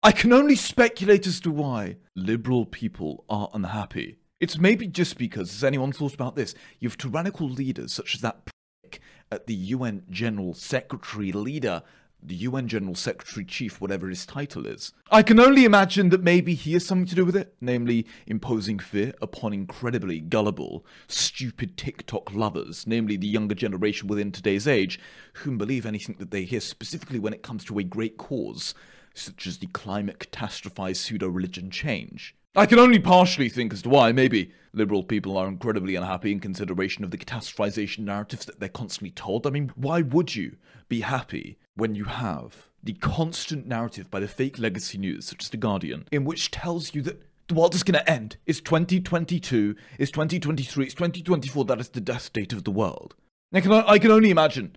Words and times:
I 0.00 0.12
can 0.12 0.32
only 0.32 0.54
speculate 0.54 1.26
as 1.26 1.40
to 1.40 1.50
why 1.50 1.96
liberal 2.14 2.66
people 2.66 3.24
are 3.28 3.50
unhappy. 3.52 4.18
It's 4.38 4.56
maybe 4.56 4.86
just 4.86 5.18
because, 5.18 5.50
has 5.50 5.64
anyone 5.64 5.90
thought 5.90 6.14
about 6.14 6.36
this? 6.36 6.54
You 6.78 6.88
have 6.88 6.96
tyrannical 6.96 7.48
leaders 7.48 7.94
such 7.94 8.14
as 8.14 8.20
that 8.20 8.44
prick 8.44 9.00
at 9.32 9.48
the 9.48 9.54
UN 9.54 10.04
General 10.08 10.54
Secretary 10.54 11.32
leader, 11.32 11.82
the 12.22 12.36
UN 12.36 12.68
General 12.68 12.94
Secretary 12.94 13.44
Chief, 13.44 13.80
whatever 13.80 14.08
his 14.08 14.24
title 14.24 14.68
is. 14.68 14.92
I 15.10 15.24
can 15.24 15.40
only 15.40 15.64
imagine 15.64 16.10
that 16.10 16.22
maybe 16.22 16.54
he 16.54 16.74
has 16.74 16.86
something 16.86 17.06
to 17.06 17.16
do 17.16 17.24
with 17.24 17.34
it, 17.34 17.56
namely 17.60 18.06
imposing 18.24 18.78
fear 18.78 19.14
upon 19.20 19.52
incredibly 19.52 20.20
gullible, 20.20 20.86
stupid 21.08 21.76
TikTok 21.76 22.32
lovers, 22.32 22.86
namely 22.86 23.16
the 23.16 23.26
younger 23.26 23.56
generation 23.56 24.06
within 24.06 24.30
today's 24.30 24.68
age, 24.68 25.00
whom 25.34 25.58
believe 25.58 25.84
anything 25.84 26.14
that 26.20 26.30
they 26.30 26.44
hear, 26.44 26.60
specifically 26.60 27.18
when 27.18 27.34
it 27.34 27.42
comes 27.42 27.64
to 27.64 27.80
a 27.80 27.84
great 27.84 28.16
cause 28.16 28.74
such 29.18 29.46
as 29.46 29.58
the 29.58 29.66
climate 29.68 30.18
catastrophized 30.18 30.96
pseudo 30.96 31.28
religion 31.28 31.70
change. 31.70 32.34
I 32.56 32.66
can 32.66 32.78
only 32.78 32.98
partially 32.98 33.48
think 33.48 33.72
as 33.72 33.82
to 33.82 33.88
why, 33.88 34.10
maybe, 34.12 34.52
liberal 34.72 35.02
people 35.02 35.36
are 35.36 35.46
incredibly 35.46 35.94
unhappy 35.94 36.32
in 36.32 36.40
consideration 36.40 37.04
of 37.04 37.10
the 37.10 37.18
catastrophization 37.18 38.00
narratives 38.00 38.46
that 38.46 38.58
they're 38.58 38.68
constantly 38.68 39.10
told. 39.10 39.46
I 39.46 39.50
mean, 39.50 39.70
why 39.76 40.02
would 40.02 40.34
you 40.34 40.56
be 40.88 41.02
happy 41.02 41.58
when 41.76 41.94
you 41.94 42.04
have 42.04 42.70
the 42.82 42.94
constant 42.94 43.66
narrative 43.66 44.10
by 44.10 44.20
the 44.20 44.28
fake 44.28 44.58
legacy 44.58 44.98
news, 44.98 45.26
such 45.26 45.44
as 45.44 45.50
The 45.50 45.56
Guardian, 45.56 46.06
in 46.10 46.24
which 46.24 46.50
tells 46.50 46.94
you 46.94 47.02
that 47.02 47.22
the 47.48 47.54
world 47.54 47.74
is 47.74 47.82
going 47.82 47.98
to 47.98 48.10
end? 48.10 48.36
It's 48.46 48.60
2022, 48.60 49.76
it's 49.98 50.10
2023, 50.10 50.84
it's 50.84 50.94
2024, 50.94 51.64
that 51.66 51.80
is 51.80 51.90
the 51.90 52.00
death 52.00 52.32
date 52.32 52.52
of 52.52 52.64
the 52.64 52.70
world. 52.70 53.14
I 53.52 53.60
can, 53.60 53.72
I 53.72 53.98
can 53.98 54.10
only 54.10 54.30
imagine 54.30 54.76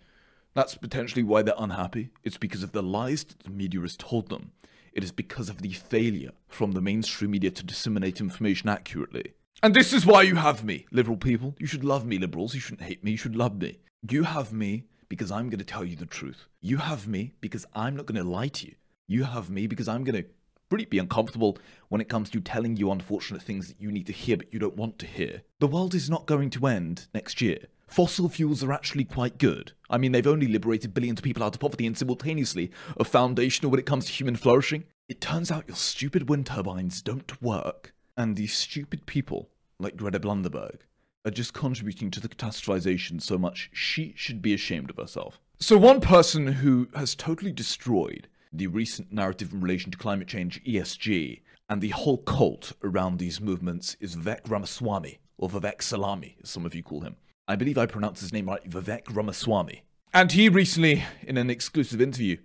that's 0.53 0.75
potentially 0.75 1.23
why 1.23 1.41
they're 1.41 1.53
unhappy. 1.57 2.09
It's 2.23 2.37
because 2.37 2.63
of 2.63 2.71
the 2.71 2.83
lies 2.83 3.23
that 3.23 3.39
the 3.39 3.49
media 3.49 3.81
has 3.81 3.95
told 3.95 4.29
them. 4.29 4.51
It 4.93 5.03
is 5.03 5.11
because 5.11 5.49
of 5.49 5.61
the 5.61 5.71
failure 5.71 6.31
from 6.47 6.73
the 6.73 6.81
mainstream 6.81 7.31
media 7.31 7.51
to 7.51 7.63
disseminate 7.63 8.19
information 8.19 8.67
accurately. 8.67 9.33
And 9.63 9.73
this 9.73 9.93
is 9.93 10.05
why 10.05 10.23
you 10.23 10.35
have 10.35 10.65
me, 10.65 10.87
liberal 10.91 11.17
people. 11.17 11.55
You 11.59 11.67
should 11.67 11.83
love 11.83 12.05
me, 12.05 12.17
liberals. 12.17 12.53
You 12.53 12.59
shouldn't 12.59 12.81
hate 12.81 13.03
me. 13.03 13.11
You 13.11 13.17
should 13.17 13.35
love 13.35 13.61
me. 13.61 13.79
You 14.09 14.23
have 14.23 14.51
me 14.51 14.85
because 15.07 15.31
I'm 15.31 15.49
going 15.49 15.59
to 15.59 15.65
tell 15.65 15.85
you 15.85 15.95
the 15.95 16.05
truth. 16.05 16.47
You 16.59 16.77
have 16.77 17.07
me 17.07 17.33
because 17.41 17.65
I'm 17.73 17.95
not 17.95 18.05
going 18.05 18.21
to 18.21 18.29
lie 18.29 18.47
to 18.47 18.67
you. 18.67 18.75
You 19.07 19.25
have 19.25 19.49
me 19.49 19.67
because 19.67 19.87
I'm 19.87 20.03
going 20.03 20.23
to 20.23 20.29
really 20.71 20.85
be 20.85 20.99
uncomfortable 20.99 21.57
when 21.89 22.01
it 22.01 22.09
comes 22.09 22.29
to 22.29 22.39
telling 22.39 22.77
you 22.77 22.91
unfortunate 22.91 23.41
things 23.41 23.67
that 23.67 23.81
you 23.81 23.91
need 23.91 24.07
to 24.07 24.13
hear 24.13 24.37
but 24.37 24.53
you 24.53 24.59
don't 24.59 24.77
want 24.77 24.97
to 24.99 25.05
hear. 25.05 25.41
The 25.59 25.67
world 25.67 25.93
is 25.93 26.09
not 26.09 26.25
going 26.25 26.49
to 26.51 26.67
end 26.67 27.07
next 27.13 27.41
year 27.41 27.67
fossil 27.91 28.29
fuels 28.29 28.63
are 28.63 28.71
actually 28.71 29.03
quite 29.03 29.37
good. 29.37 29.73
I 29.89 29.97
mean, 29.97 30.13
they've 30.13 30.25
only 30.25 30.47
liberated 30.47 30.93
billions 30.93 31.19
of 31.19 31.23
people 31.23 31.43
out 31.43 31.55
of 31.55 31.59
poverty 31.59 31.85
and 31.85 31.97
simultaneously 31.97 32.71
are 32.97 33.05
foundational 33.05 33.69
when 33.69 33.79
it 33.79 33.85
comes 33.85 34.05
to 34.05 34.13
human 34.13 34.37
flourishing. 34.37 34.85
It 35.09 35.19
turns 35.19 35.51
out 35.51 35.67
your 35.67 35.75
stupid 35.75 36.29
wind 36.29 36.45
turbines 36.45 37.01
don't 37.01 37.41
work, 37.41 37.93
and 38.15 38.35
these 38.35 38.53
stupid 38.53 39.05
people, 39.05 39.49
like 39.77 39.97
Greta 39.97 40.21
Blunderberg, 40.21 40.79
are 41.25 41.31
just 41.31 41.53
contributing 41.53 42.09
to 42.11 42.21
the 42.21 42.29
catastrophization 42.29 43.21
so 43.21 43.37
much 43.37 43.69
she 43.73 44.13
should 44.15 44.41
be 44.41 44.53
ashamed 44.53 44.89
of 44.89 44.95
herself. 44.95 45.39
So, 45.59 45.77
one 45.77 45.99
person 45.99 46.47
who 46.47 46.87
has 46.95 47.13
totally 47.13 47.51
destroyed 47.51 48.27
the 48.51 48.67
recent 48.67 49.11
narrative 49.11 49.53
in 49.53 49.61
relation 49.61 49.91
to 49.91 49.97
climate 49.97 50.27
change, 50.27 50.63
ESG, 50.63 51.41
and 51.69 51.81
the 51.81 51.89
whole 51.89 52.17
cult 52.17 52.73
around 52.83 53.17
these 53.17 53.39
movements 53.39 53.95
is 53.99 54.15
Vivek 54.15 54.49
Ramaswamy, 54.49 55.19
or 55.37 55.49
Vivek 55.49 55.81
Salami, 55.81 56.35
as 56.43 56.49
some 56.49 56.65
of 56.65 56.75
you 56.75 56.83
call 56.83 57.01
him. 57.01 57.15
I 57.47 57.55
believe 57.55 57.77
I 57.77 57.85
pronounced 57.85 58.21
his 58.21 58.33
name 58.33 58.47
right, 58.47 58.69
Vivek 58.69 59.03
Ramaswamy. 59.09 59.83
And 60.13 60.31
he 60.33 60.49
recently, 60.49 61.03
in 61.23 61.37
an 61.37 61.49
exclusive 61.49 62.01
interview, 62.01 62.37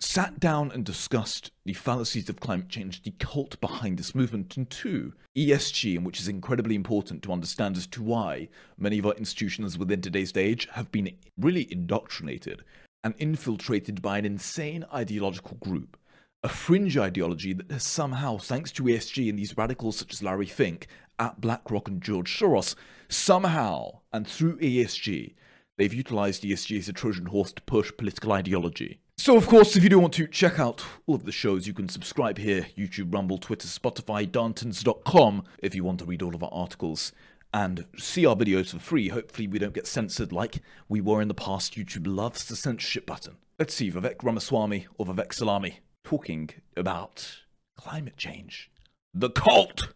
sat 0.00 0.40
down 0.40 0.72
and 0.72 0.84
discussed 0.84 1.52
the 1.64 1.74
fallacies 1.74 2.28
of 2.28 2.40
climate 2.40 2.68
change, 2.68 3.02
the 3.04 3.12
cult 3.12 3.60
behind 3.60 3.98
this 3.98 4.14
movement, 4.14 4.56
and 4.56 4.68
two, 4.68 5.12
ESG, 5.36 5.96
and 5.96 6.04
which 6.04 6.18
is 6.18 6.26
incredibly 6.26 6.74
important 6.74 7.22
to 7.22 7.32
understand 7.32 7.76
as 7.76 7.86
to 7.86 8.02
why 8.02 8.48
many 8.76 8.98
of 8.98 9.06
our 9.06 9.14
institutions 9.14 9.78
within 9.78 10.00
today's 10.00 10.36
age 10.36 10.68
have 10.72 10.90
been 10.90 11.16
really 11.38 11.72
indoctrinated 11.72 12.64
and 13.04 13.14
infiltrated 13.18 14.02
by 14.02 14.18
an 14.18 14.24
insane 14.24 14.84
ideological 14.92 15.56
group. 15.56 15.96
A 16.44 16.48
fringe 16.48 16.96
ideology 16.96 17.52
that 17.52 17.70
has 17.70 17.84
somehow, 17.84 18.36
thanks 18.36 18.72
to 18.72 18.82
ESG 18.84 19.28
and 19.28 19.38
these 19.38 19.56
radicals 19.56 19.96
such 19.96 20.12
as 20.12 20.22
Larry 20.22 20.46
Fink, 20.46 20.88
at 21.18 21.40
BlackRock 21.40 21.88
and 21.88 22.02
George 22.02 22.36
Soros, 22.36 22.74
somehow, 23.08 24.00
and 24.12 24.26
through 24.26 24.58
ESG, 24.58 25.34
they've 25.76 25.94
utilized 25.94 26.42
ESG 26.42 26.78
as 26.78 26.88
a 26.88 26.92
Trojan 26.92 27.26
horse 27.26 27.52
to 27.52 27.62
push 27.62 27.92
political 27.96 28.32
ideology. 28.32 28.98
So, 29.16 29.36
of 29.36 29.46
course, 29.46 29.76
if 29.76 29.84
you 29.84 29.88
do 29.88 30.00
want 30.00 30.14
to 30.14 30.26
check 30.26 30.58
out 30.58 30.84
all 31.06 31.14
of 31.14 31.24
the 31.24 31.32
shows, 31.32 31.66
you 31.66 31.74
can 31.74 31.88
subscribe 31.88 32.38
here 32.38 32.66
YouTube, 32.76 33.14
Rumble, 33.14 33.38
Twitter, 33.38 33.68
Spotify, 33.68 34.26
Darntons.com 34.26 35.44
if 35.58 35.74
you 35.76 35.84
want 35.84 36.00
to 36.00 36.04
read 36.04 36.22
all 36.22 36.34
of 36.34 36.42
our 36.42 36.50
articles 36.52 37.12
and 37.52 37.86
see 37.98 38.24
our 38.26 38.36
videos 38.36 38.70
for 38.70 38.78
free. 38.78 39.08
Hopefully, 39.08 39.46
we 39.46 39.58
don't 39.58 39.74
get 39.74 39.86
censored 39.86 40.32
like 40.32 40.62
we 40.88 41.00
were 41.00 41.20
in 41.20 41.28
the 41.28 41.34
past. 41.34 41.74
YouTube 41.74 42.06
loves 42.06 42.44
the 42.44 42.56
censorship 42.56 43.06
button. 43.06 43.36
Let's 43.58 43.74
see, 43.74 43.90
Vivek 43.90 44.22
Ramaswamy 44.22 44.86
or 44.98 45.06
Vivek 45.06 45.32
Salami 45.32 45.80
talking 46.04 46.50
about 46.76 47.42
climate 47.76 48.16
change, 48.16 48.70
the 49.14 49.30
cult, 49.30 49.92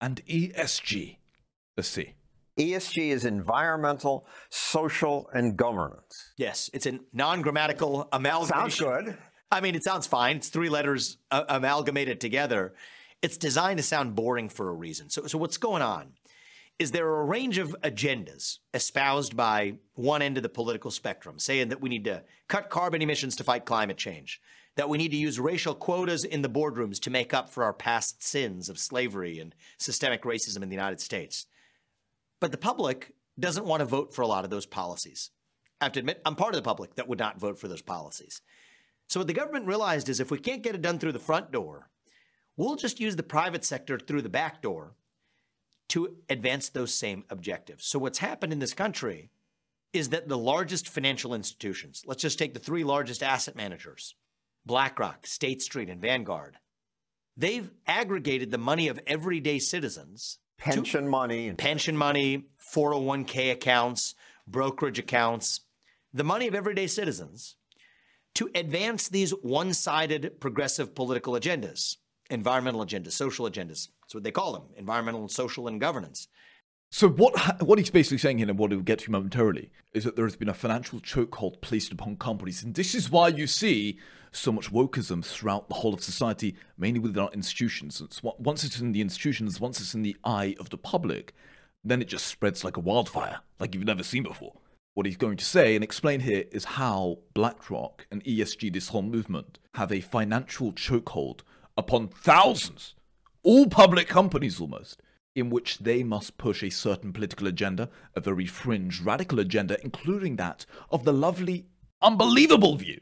and 0.00 0.24
ESG. 0.26 1.16
Let's 1.76 1.88
see. 1.88 2.14
ESG 2.58 3.10
is 3.10 3.24
environmental, 3.24 4.26
social, 4.50 5.30
and 5.32 5.56
governance. 5.56 6.32
Yes, 6.36 6.68
it's 6.74 6.86
a 6.86 6.98
non-grammatical 7.12 8.08
amalgamation. 8.12 8.70
Sounds 8.70 9.04
good. 9.04 9.18
I 9.50 9.60
mean, 9.60 9.74
it 9.74 9.82
sounds 9.82 10.06
fine. 10.06 10.36
It's 10.36 10.48
three 10.48 10.68
letters 10.68 11.18
uh, 11.30 11.44
amalgamated 11.48 12.20
together. 12.20 12.74
It's 13.22 13.36
designed 13.36 13.78
to 13.78 13.82
sound 13.82 14.14
boring 14.14 14.48
for 14.48 14.68
a 14.68 14.72
reason. 14.72 15.10
So, 15.10 15.26
so 15.26 15.38
what's 15.38 15.56
going 15.56 15.82
on? 15.82 16.12
Is 16.80 16.92
there 16.92 17.06
a 17.06 17.24
range 17.24 17.58
of 17.58 17.76
agendas 17.82 18.56
espoused 18.72 19.36
by 19.36 19.74
one 19.96 20.22
end 20.22 20.38
of 20.38 20.42
the 20.42 20.48
political 20.48 20.90
spectrum, 20.90 21.38
saying 21.38 21.68
that 21.68 21.82
we 21.82 21.90
need 21.90 22.04
to 22.04 22.22
cut 22.48 22.70
carbon 22.70 23.02
emissions 23.02 23.36
to 23.36 23.44
fight 23.44 23.66
climate 23.66 23.98
change, 23.98 24.40
that 24.76 24.88
we 24.88 24.96
need 24.96 25.10
to 25.10 25.18
use 25.18 25.38
racial 25.38 25.74
quotas 25.74 26.24
in 26.24 26.40
the 26.40 26.48
boardrooms 26.48 26.98
to 27.00 27.10
make 27.10 27.34
up 27.34 27.50
for 27.50 27.64
our 27.64 27.74
past 27.74 28.22
sins 28.22 28.70
of 28.70 28.78
slavery 28.78 29.38
and 29.38 29.54
systemic 29.76 30.22
racism 30.22 30.62
in 30.62 30.70
the 30.70 30.74
United 30.74 31.02
States. 31.02 31.44
But 32.40 32.50
the 32.50 32.56
public 32.56 33.12
doesn't 33.38 33.66
want 33.66 33.80
to 33.80 33.84
vote 33.84 34.14
for 34.14 34.22
a 34.22 34.26
lot 34.26 34.44
of 34.44 34.50
those 34.50 34.64
policies. 34.64 35.32
I 35.82 35.84
have 35.84 35.92
to 35.92 36.00
admit, 36.00 36.22
I'm 36.24 36.34
part 36.34 36.54
of 36.54 36.62
the 36.62 36.66
public 36.66 36.94
that 36.94 37.08
would 37.08 37.18
not 37.18 37.38
vote 37.38 37.58
for 37.58 37.68
those 37.68 37.82
policies. 37.82 38.40
So 39.06 39.20
what 39.20 39.26
the 39.26 39.34
government 39.34 39.66
realized 39.66 40.08
is 40.08 40.18
if 40.18 40.30
we 40.30 40.38
can't 40.38 40.62
get 40.62 40.74
it 40.74 40.80
done 40.80 40.98
through 40.98 41.12
the 41.12 41.18
front 41.18 41.52
door, 41.52 41.90
we'll 42.56 42.76
just 42.76 43.00
use 43.00 43.16
the 43.16 43.22
private 43.22 43.66
sector 43.66 43.98
through 43.98 44.22
the 44.22 44.30
back 44.30 44.62
door 44.62 44.94
to 45.90 46.16
advance 46.28 46.68
those 46.68 46.94
same 46.94 47.24
objectives. 47.30 47.84
So 47.84 47.98
what's 47.98 48.18
happened 48.18 48.52
in 48.52 48.58
this 48.58 48.74
country 48.74 49.30
is 49.92 50.10
that 50.10 50.28
the 50.28 50.38
largest 50.38 50.88
financial 50.88 51.34
institutions, 51.34 52.04
let's 52.06 52.22
just 52.22 52.38
take 52.38 52.54
the 52.54 52.60
three 52.60 52.84
largest 52.84 53.22
asset 53.22 53.56
managers, 53.56 54.14
BlackRock, 54.64 55.26
State 55.26 55.62
Street, 55.62 55.90
and 55.90 56.00
Vanguard, 56.00 56.58
they've 57.36 57.70
aggregated 57.86 58.50
the 58.50 58.58
money 58.58 58.88
of 58.88 59.00
everyday 59.06 59.58
citizens 59.58 60.38
pension 60.58 61.08
money, 61.08 61.52
pension 61.52 61.96
money, 61.96 62.44
401k 62.74 63.50
accounts, 63.50 64.14
brokerage 64.46 64.98
accounts, 64.98 65.60
the 66.12 66.24
money 66.24 66.46
of 66.46 66.54
everyday 66.54 66.86
citizens 66.86 67.56
to 68.34 68.48
advance 68.54 69.08
these 69.08 69.32
one-sided 69.42 70.38
progressive 70.40 70.94
political 70.94 71.32
agendas, 71.32 71.96
environmental 72.30 72.84
agendas, 72.84 73.12
social 73.12 73.48
agendas. 73.50 73.88
That's 74.10 74.16
what 74.16 74.24
they 74.24 74.32
call 74.32 74.52
them, 74.52 74.64
environmental, 74.76 75.20
and 75.20 75.30
social, 75.30 75.68
and 75.68 75.80
governance. 75.80 76.26
So 76.90 77.08
what 77.08 77.62
what 77.62 77.78
he's 77.78 77.90
basically 77.90 78.18
saying 78.18 78.38
here, 78.38 78.48
and 78.48 78.58
what 78.58 78.70
we'll 78.70 78.80
get 78.80 78.98
to 79.00 79.10
momentarily, 79.12 79.70
is 79.92 80.02
that 80.02 80.16
there 80.16 80.24
has 80.24 80.34
been 80.34 80.48
a 80.48 80.54
financial 80.54 80.98
chokehold 80.98 81.60
placed 81.60 81.92
upon 81.92 82.16
companies, 82.16 82.64
and 82.64 82.74
this 82.74 82.92
is 82.92 83.08
why 83.08 83.28
you 83.28 83.46
see 83.46 84.00
so 84.32 84.50
much 84.50 84.72
wokeism 84.72 85.24
throughout 85.24 85.68
the 85.68 85.76
whole 85.76 85.94
of 85.94 86.02
society, 86.02 86.56
mainly 86.76 86.98
within 86.98 87.22
our 87.22 87.30
institutions. 87.30 88.00
It's, 88.00 88.20
once 88.20 88.64
it's 88.64 88.80
in 88.80 88.90
the 88.90 89.00
institutions, 89.00 89.60
once 89.60 89.80
it's 89.80 89.94
in 89.94 90.02
the 90.02 90.16
eye 90.24 90.56
of 90.58 90.70
the 90.70 90.78
public, 90.78 91.32
then 91.84 92.02
it 92.02 92.08
just 92.08 92.26
spreads 92.26 92.64
like 92.64 92.76
a 92.76 92.80
wildfire, 92.80 93.38
like 93.60 93.76
you've 93.76 93.84
never 93.84 94.02
seen 94.02 94.24
before. 94.24 94.54
What 94.94 95.06
he's 95.06 95.16
going 95.16 95.36
to 95.36 95.44
say 95.44 95.76
and 95.76 95.84
explain 95.84 96.18
here 96.18 96.46
is 96.50 96.64
how 96.64 97.18
BlackRock 97.32 98.08
and 98.10 98.24
ESG, 98.24 98.72
this 98.72 98.88
whole 98.88 99.02
movement, 99.02 99.60
have 99.74 99.92
a 99.92 100.00
financial 100.00 100.72
chokehold 100.72 101.42
upon 101.76 102.08
thousands, 102.08 102.96
all 103.42 103.66
public 103.66 104.08
companies 104.08 104.60
almost, 104.60 105.02
in 105.34 105.50
which 105.50 105.78
they 105.78 106.02
must 106.02 106.38
push 106.38 106.62
a 106.62 106.70
certain 106.70 107.12
political 107.12 107.46
agenda, 107.46 107.88
a 108.14 108.20
very 108.20 108.46
fringe, 108.46 109.00
radical 109.00 109.38
agenda, 109.38 109.82
including 109.82 110.36
that 110.36 110.66
of 110.90 111.04
the 111.04 111.12
lovely, 111.12 111.66
unbelievable 112.02 112.76
view 112.76 113.00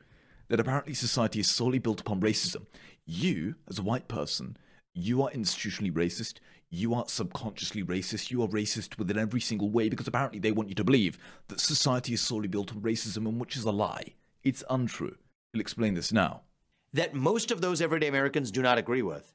that 0.49 0.61
apparently 0.61 0.95
society 0.95 1.41
is 1.41 1.51
solely 1.51 1.79
built 1.79 2.01
upon 2.01 2.21
racism. 2.21 2.67
You, 3.05 3.57
as 3.69 3.79
a 3.79 3.83
white 3.83 4.09
person, 4.09 4.57
you 4.95 5.23
are 5.23 5.31
institutionally 5.31 5.93
racist. 5.93 6.35
You 6.71 6.95
are 6.95 7.05
subconsciously 7.07 7.83
racist. 7.83 8.31
You 8.31 8.43
are 8.43 8.49
racist 8.49 8.99
within 8.99 9.19
every 9.19 9.41
single 9.41 9.71
way 9.71 9.89
because 9.89 10.09
apparently 10.09 10.39
they 10.39 10.53
want 10.53 10.69
you 10.69 10.75
to 10.77 10.85
believe 10.85 11.19
that 11.49 11.61
society 11.61 12.15
is 12.15 12.21
solely 12.21 12.49
built 12.49 12.73
on 12.73 12.81
racism, 12.81 13.27
and 13.27 13.41
which 13.41 13.57
is 13.57 13.65
a 13.65 13.71
lie. 13.71 14.15
It's 14.43 14.65
untrue. 14.69 15.17
He'll 15.53 15.61
explain 15.61 15.95
this 15.95 16.13
now 16.13 16.43
that 16.93 17.15
most 17.15 17.51
of 17.51 17.61
those 17.61 17.83
everyday 17.83 18.09
Americans 18.09 18.51
do 18.51 18.63
not 18.63 18.79
agree 18.79 19.03
with, 19.03 19.35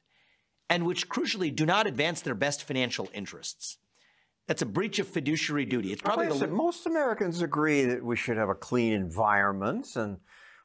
and 0.74 0.84
which 0.84 1.08
crucially 1.08 1.54
do 1.54 1.64
not 1.64 1.86
advance 1.86 2.20
their 2.20 2.34
best 2.34 2.64
financial 2.64 3.08
interests. 3.14 3.78
That's 4.48 4.60
a 4.60 4.66
breach 4.66 4.98
of 4.98 5.06
fiduciary 5.06 5.66
duty. 5.66 5.92
It's 5.92 6.02
probably 6.02 6.36
the 6.36 6.48
most 6.48 6.84
Americans 6.84 7.40
agree 7.42 7.84
that 7.84 8.04
we 8.04 8.16
should 8.16 8.36
have 8.38 8.48
a 8.48 8.56
clean 8.56 8.92
environment 8.92 9.94
and 9.94 10.18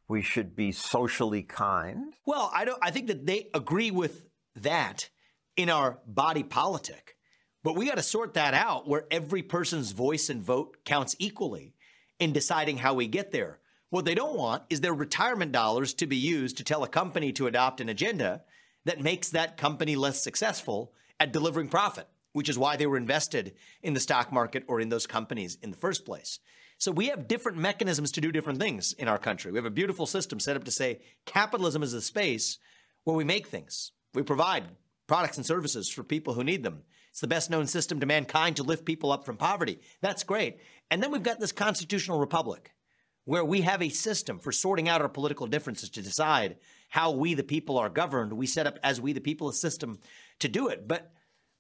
we 0.07 0.23
should 0.23 0.55
be 0.55 0.71
socially 0.71 1.43
kind. 1.43 2.15
Well, 2.25 2.49
I 2.51 2.65
don't 2.65 2.79
I 2.81 2.89
think 2.89 3.05
that 3.05 3.27
they 3.27 3.49
agree 3.53 3.91
with 3.91 4.23
that 4.55 5.09
in 5.55 5.69
our 5.69 5.99
body 6.07 6.41
politic. 6.41 7.15
But 7.63 7.75
we 7.75 7.85
got 7.85 7.97
to 7.97 8.03
sort 8.03 8.33
that 8.33 8.55
out 8.55 8.87
where 8.87 9.05
every 9.11 9.43
person's 9.43 9.91
voice 9.91 10.27
and 10.29 10.41
vote 10.41 10.77
counts 10.85 11.15
equally 11.19 11.75
in 12.17 12.33
deciding 12.33 12.77
how 12.77 12.95
we 12.95 13.05
get 13.05 13.31
there. 13.31 13.59
What 13.91 14.05
they 14.05 14.15
don't 14.15 14.37
want 14.37 14.63
is 14.71 14.81
their 14.81 14.93
retirement 14.93 15.51
dollars 15.51 15.93
to 15.95 16.07
be 16.07 16.17
used 16.17 16.57
to 16.57 16.63
tell 16.63 16.83
a 16.83 16.87
company 16.87 17.31
to 17.33 17.45
adopt 17.45 17.79
an 17.79 17.89
agenda 17.89 18.41
that 18.89 18.99
makes 18.99 19.29
that 19.29 19.55
company 19.55 19.95
less 19.95 20.19
successful 20.19 20.91
at 21.19 21.31
delivering 21.31 21.67
profit, 21.69 22.07
which 22.33 22.49
is 22.49 22.57
why 22.57 22.75
they 22.75 22.87
were 22.87 22.97
invested 22.97 23.53
in 23.83 23.93
the 23.93 23.99
stock 23.99 24.33
market 24.33 24.63
or 24.67 24.81
in 24.81 24.89
those 24.89 25.05
companies 25.05 25.59
in 25.61 25.69
the 25.69 25.77
first 25.77 26.07
place. 26.07 26.39
So 26.79 26.91
we 26.91 27.09
have 27.09 27.27
different 27.27 27.59
mechanisms 27.59 28.11
to 28.13 28.21
do 28.21 28.31
different 28.31 28.59
things 28.59 28.93
in 28.93 29.07
our 29.07 29.19
country. 29.19 29.51
We 29.51 29.59
have 29.59 29.65
a 29.67 29.69
beautiful 29.69 30.07
system 30.07 30.39
set 30.39 30.55
up 30.55 30.63
to 30.63 30.71
say 30.71 31.01
capitalism 31.27 31.83
is 31.83 31.93
a 31.93 32.01
space 32.01 32.57
where 33.03 33.15
we 33.15 33.23
make 33.23 33.45
things. 33.45 33.91
We 34.15 34.23
provide 34.23 34.63
products 35.05 35.37
and 35.37 35.45
services 35.45 35.87
for 35.87 36.03
people 36.03 36.33
who 36.33 36.43
need 36.43 36.63
them. 36.63 36.81
It's 37.11 37.21
the 37.21 37.27
best 37.27 37.51
known 37.51 37.67
system 37.67 37.99
to 37.99 38.07
mankind 38.07 38.55
to 38.55 38.63
lift 38.63 38.85
people 38.85 39.11
up 39.11 39.23
from 39.23 39.37
poverty. 39.37 39.81
That's 40.01 40.23
great. 40.23 40.57
And 40.89 41.03
then 41.03 41.11
we've 41.11 41.21
got 41.21 41.39
this 41.39 41.51
constitutional 41.51 42.19
republic 42.19 42.73
where 43.25 43.45
we 43.45 43.61
have 43.61 43.83
a 43.83 43.89
system 43.89 44.39
for 44.39 44.51
sorting 44.51 44.89
out 44.89 45.03
our 45.03 45.09
political 45.09 45.45
differences 45.45 45.91
to 45.91 46.01
decide 46.01 46.55
how 46.89 47.11
we, 47.11 47.33
the 47.33 47.43
people, 47.43 47.77
are 47.77 47.89
governed. 47.89 48.33
We 48.33 48.45
set 48.45 48.67
up, 48.67 48.77
as 48.83 48.99
we, 48.99 49.13
the 49.13 49.21
people, 49.21 49.49
a 49.49 49.53
system 49.53 49.99
to 50.39 50.47
do 50.47 50.67
it. 50.67 50.87
But 50.87 51.11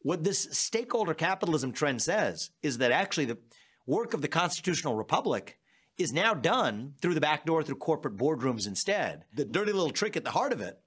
what 0.01 0.23
this 0.23 0.47
stakeholder 0.51 1.13
capitalism 1.13 1.71
trend 1.71 2.01
says 2.01 2.51
is 2.61 2.79
that 2.79 2.91
actually 2.91 3.25
the 3.25 3.37
work 3.85 4.13
of 4.13 4.21
the 4.21 4.27
constitutional 4.27 4.95
republic 4.95 5.59
is 5.97 6.13
now 6.13 6.33
done 6.33 6.93
through 7.01 7.13
the 7.13 7.21
back 7.21 7.45
door 7.45 7.61
through 7.61 7.75
corporate 7.75 8.17
boardrooms 8.17 8.67
instead. 8.67 9.25
The 9.33 9.45
dirty 9.45 9.73
little 9.73 9.91
trick 9.91 10.15
at 10.15 10.23
the 10.23 10.31
heart 10.31 10.53
of 10.53 10.61
it 10.61 10.79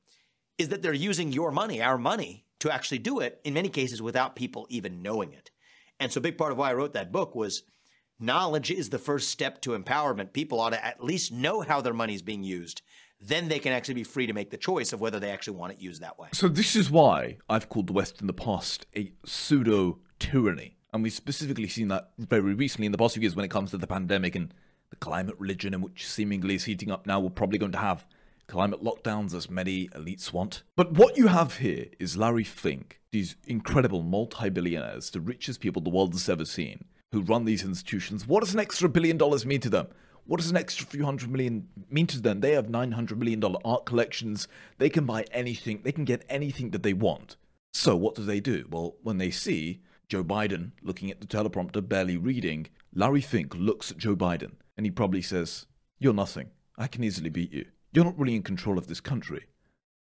is 0.59 0.71
that 0.71 0.83
they're 0.83 0.93
using 0.95 1.33
your 1.33 1.51
money, 1.51 1.83
our 1.83 1.99
money, 1.99 2.47
to 2.61 2.73
actually 2.73 2.99
do 2.99 3.21
it, 3.21 3.41
in 3.45 3.55
many 3.55 3.69
cases 3.69 4.01
without 4.01 4.37
people 4.37 4.67
even 4.71 5.03
knowing 5.03 5.33
it. 5.33 5.51
And 6.01 6.11
so, 6.11 6.19
a 6.19 6.23
big 6.23 6.39
part 6.39 6.53
of 6.53 6.59
why 6.59 6.71
I 6.71 6.75
wrote 6.75 6.95
that 6.95 7.13
book 7.13 7.35
was 7.35 7.65
knowledge 8.19 8.71
is 8.71 8.89
the 8.89 8.99
first 8.99 9.31
step 9.31 9.61
to 9.63 9.79
empowerment. 9.79 10.33
People 10.33 10.61
ought 10.61 10.71
to 10.71 10.85
at 10.85 11.03
least 11.03 11.33
know 11.33 11.61
how 11.61 11.81
their 11.81 11.93
money 11.93 12.15
is 12.15 12.23
being 12.23 12.45
used. 12.45 12.83
Then 13.25 13.49
they 13.49 13.59
can 13.59 13.73
actually 13.73 13.95
be 13.95 14.05
free 14.05 14.27
to 14.27 14.33
make 14.33 14.51
the 14.51 14.57
choice 14.57 14.93
of 14.93 15.01
whether 15.01 15.21
they 15.21 15.31
actually 15.31 15.57
want 15.57 15.73
it 15.73 15.81
used 15.81 16.03
that 16.03 16.19
way. 16.19 16.29
So 16.33 16.49
this 16.49 16.75
is 16.75 16.91
why 16.91 17.39
I've 17.49 17.69
called 17.69 17.87
the 17.87 17.93
West 17.93 18.21
in 18.21 18.27
the 18.27 18.33
past 18.33 18.87
a 18.97 19.13
pseudo 19.25 20.01
tyranny. 20.19 20.77
And 20.93 21.03
we've 21.03 21.13
specifically 21.13 21.69
seen 21.69 21.89
that 21.89 22.11
very 22.19 22.55
recently 22.55 22.87
in 22.87 22.93
the 22.93 22.99
past 22.99 23.15
few 23.15 23.23
years 23.23 23.35
when 23.35 23.45
it 23.45 23.51
comes 23.51 23.71
to 23.71 23.79
the 23.79 23.87
pandemic 23.87 24.35
and 24.35 24.53
the 24.91 24.97
climate 24.97 25.37
religion, 25.39 25.73
and 25.73 25.83
which 25.83 26.07
seemingly 26.07 26.55
is 26.55 26.65
heating 26.65 26.91
up 26.91 27.07
now. 27.07 27.19
We're 27.19 27.31
probably 27.31 27.59
going 27.59 27.73
to 27.73 27.79
have 27.79 28.05
climate 28.47 28.83
lockdowns 28.83 29.35
as 29.35 29.49
many 29.49 29.89
elites 29.89 30.33
want. 30.33 30.65
But 30.77 30.93
what 30.93 31.17
you 31.17 31.29
have 31.29 31.59
here 31.59 31.87
is 31.99 32.19
Larry 32.19 32.45
Fink, 32.45 33.01
these 33.11 33.37
incredible 33.47 34.03
multi 34.03 34.51
billionaires, 34.51 35.11
the 35.11 35.21
richest 35.21 35.61
people 35.61 35.81
the 35.81 35.91
world 35.91 36.13
has 36.13 36.29
ever 36.29 36.45
seen, 36.45 36.85
who 37.13 37.23
run 37.23 37.47
these 37.47 37.65
institutions. 37.65 38.27
What 38.27 38.41
does 38.41 38.53
an 38.53 38.61
extra 38.61 38.89
billion 38.89 39.17
dollars 39.17 39.47
mean 39.47 39.61
to 39.61 39.71
them? 39.71 39.87
What 40.25 40.41
does 40.41 40.51
an 40.51 40.57
extra 40.57 40.87
few 40.87 41.05
hundred 41.05 41.31
million 41.31 41.69
mean 41.91 42.07
to 42.09 42.21
them? 42.21 42.41
They 42.41 42.53
have 42.53 42.67
$900 42.67 43.17
million 43.17 43.43
art 43.65 43.85
collections. 43.85 44.47
They 44.79 44.89
can 44.89 45.05
buy 45.05 45.25
anything, 45.33 45.81
they 45.83 45.93
can 45.93 46.05
get 46.05 46.25
anything 46.29 46.71
that 46.71 46.83
they 46.83 46.93
want. 46.93 47.37
So, 47.75 47.97
what 47.97 48.15
do 48.15 48.25
they 48.25 48.41
do? 48.41 48.67
Well, 48.71 48.97
when 49.03 49.19
they 49.19 49.31
see 49.31 49.81
Joe 50.09 50.23
Biden 50.23 50.73
looking 50.83 51.11
at 51.11 51.21
the 51.21 51.27
teleprompter, 51.27 51.87
barely 51.87 52.17
reading, 52.17 52.69
Larry 52.95 53.23
Fink 53.23 53.55
looks 53.55 53.91
at 53.91 53.97
Joe 53.97 54.15
Biden 54.15 54.53
and 54.77 54.87
he 54.87 54.91
probably 54.91 55.23
says, 55.23 55.67
You're 55.99 56.13
nothing. 56.13 56.51
I 56.79 56.87
can 56.87 57.03
easily 57.03 57.31
beat 57.31 57.53
you. 57.53 57.67
You're 57.93 58.05
not 58.05 58.19
really 58.19 58.37
in 58.37 58.43
control 58.43 58.79
of 58.79 58.87
this 58.87 59.01
country. 59.01 59.47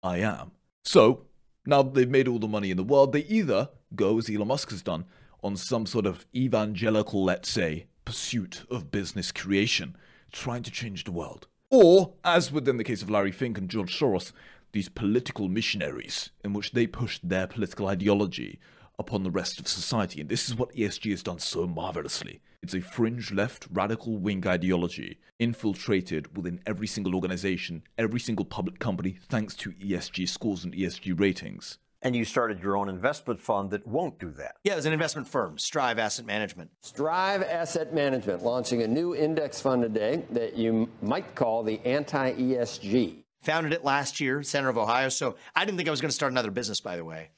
I 0.03 0.17
am. 0.17 0.51
So, 0.83 1.25
now 1.65 1.83
they've 1.83 2.09
made 2.09 2.27
all 2.27 2.39
the 2.39 2.47
money 2.47 2.71
in 2.71 2.77
the 2.77 2.83
world, 2.83 3.13
they 3.13 3.24
either 3.24 3.69
go, 3.95 4.17
as 4.17 4.29
Elon 4.29 4.47
Musk 4.47 4.71
has 4.71 4.81
done, 4.81 5.06
on 5.44 5.56
some 5.56 5.85
sort 5.85 6.06
of 6.06 6.25
evangelical, 6.35 7.24
let's 7.24 7.50
say, 7.50 7.88
pursuit 8.06 8.63
of 8.69 8.91
business 8.91 9.31
creation, 9.31 9.95
trying 10.31 10.63
to 10.63 10.71
change 10.71 11.03
the 11.03 11.11
world. 11.11 11.47
Or, 11.69 12.13
as 12.23 12.51
within 12.51 12.77
the 12.77 12.83
case 12.83 13.01
of 13.01 13.09
Larry 13.09 13.31
Fink 13.31 13.57
and 13.57 13.69
George 13.69 13.97
Soros, 13.97 14.31
these 14.73 14.89
political 14.89 15.47
missionaries 15.47 16.31
in 16.43 16.53
which 16.53 16.71
they 16.71 16.87
push 16.87 17.19
their 17.23 17.47
political 17.47 17.87
ideology 17.87 18.59
upon 18.99 19.23
the 19.23 19.31
rest 19.31 19.59
of 19.59 19.67
society. 19.67 20.21
And 20.21 20.29
this 20.29 20.47
is 20.47 20.55
what 20.55 20.73
ESG 20.73 21.11
has 21.11 21.23
done 21.23 21.39
so 21.39 21.67
marvelously. 21.67 22.41
It's 22.61 22.75
a 22.75 22.81
fringe 22.81 23.31
left 23.31 23.67
radical 23.71 24.17
wing 24.17 24.45
ideology 24.45 25.17
infiltrated 25.39 26.37
within 26.37 26.61
every 26.65 26.87
single 26.87 27.15
organization, 27.15 27.83
every 27.97 28.19
single 28.19 28.45
public 28.45 28.79
company, 28.79 29.17
thanks 29.29 29.55
to 29.55 29.71
ESG 29.71 30.29
scores 30.29 30.63
and 30.63 30.73
ESG 30.73 31.19
ratings. 31.19 31.79
And 32.03 32.15
you 32.15 32.25
started 32.25 32.62
your 32.62 32.77
own 32.77 32.89
investment 32.89 33.39
fund 33.39 33.69
that 33.71 33.86
won't 33.86 34.19
do 34.19 34.31
that. 34.31 34.56
Yeah, 34.63 34.74
it 34.74 34.77
was 34.77 34.88
an 34.88 34.94
investment 34.94 35.27
firm, 35.27 35.59
Strive 35.59 36.00
Asset 36.00 36.25
Management. 36.25 36.71
Strive 36.81 37.44
Asset 37.44 37.94
Management 37.94 38.44
launching 38.44 38.81
a 38.81 38.88
new 38.88 39.15
index 39.15 39.62
fund 39.62 39.83
today 39.83 40.24
that 40.31 40.56
you 40.57 40.89
might 41.01 41.36
call 41.36 41.63
the 41.63 41.80
anti 41.86 42.33
ESG. 42.33 43.24
Founded 43.44 43.74
it 43.74 43.83
last 43.83 44.19
year, 44.19 44.42
center 44.42 44.69
of 44.69 44.77
Ohio. 44.77 45.09
So 45.09 45.36
I 45.56 45.63
didn't 45.65 45.77
think 45.77 45.88
I 45.88 45.92
was 45.92 46.01
going 46.01 46.09
to 46.09 46.15
start 46.15 46.31
another 46.31 46.51
business, 46.51 46.80
by 46.81 46.95
the 46.95 47.06
way. 47.06 47.30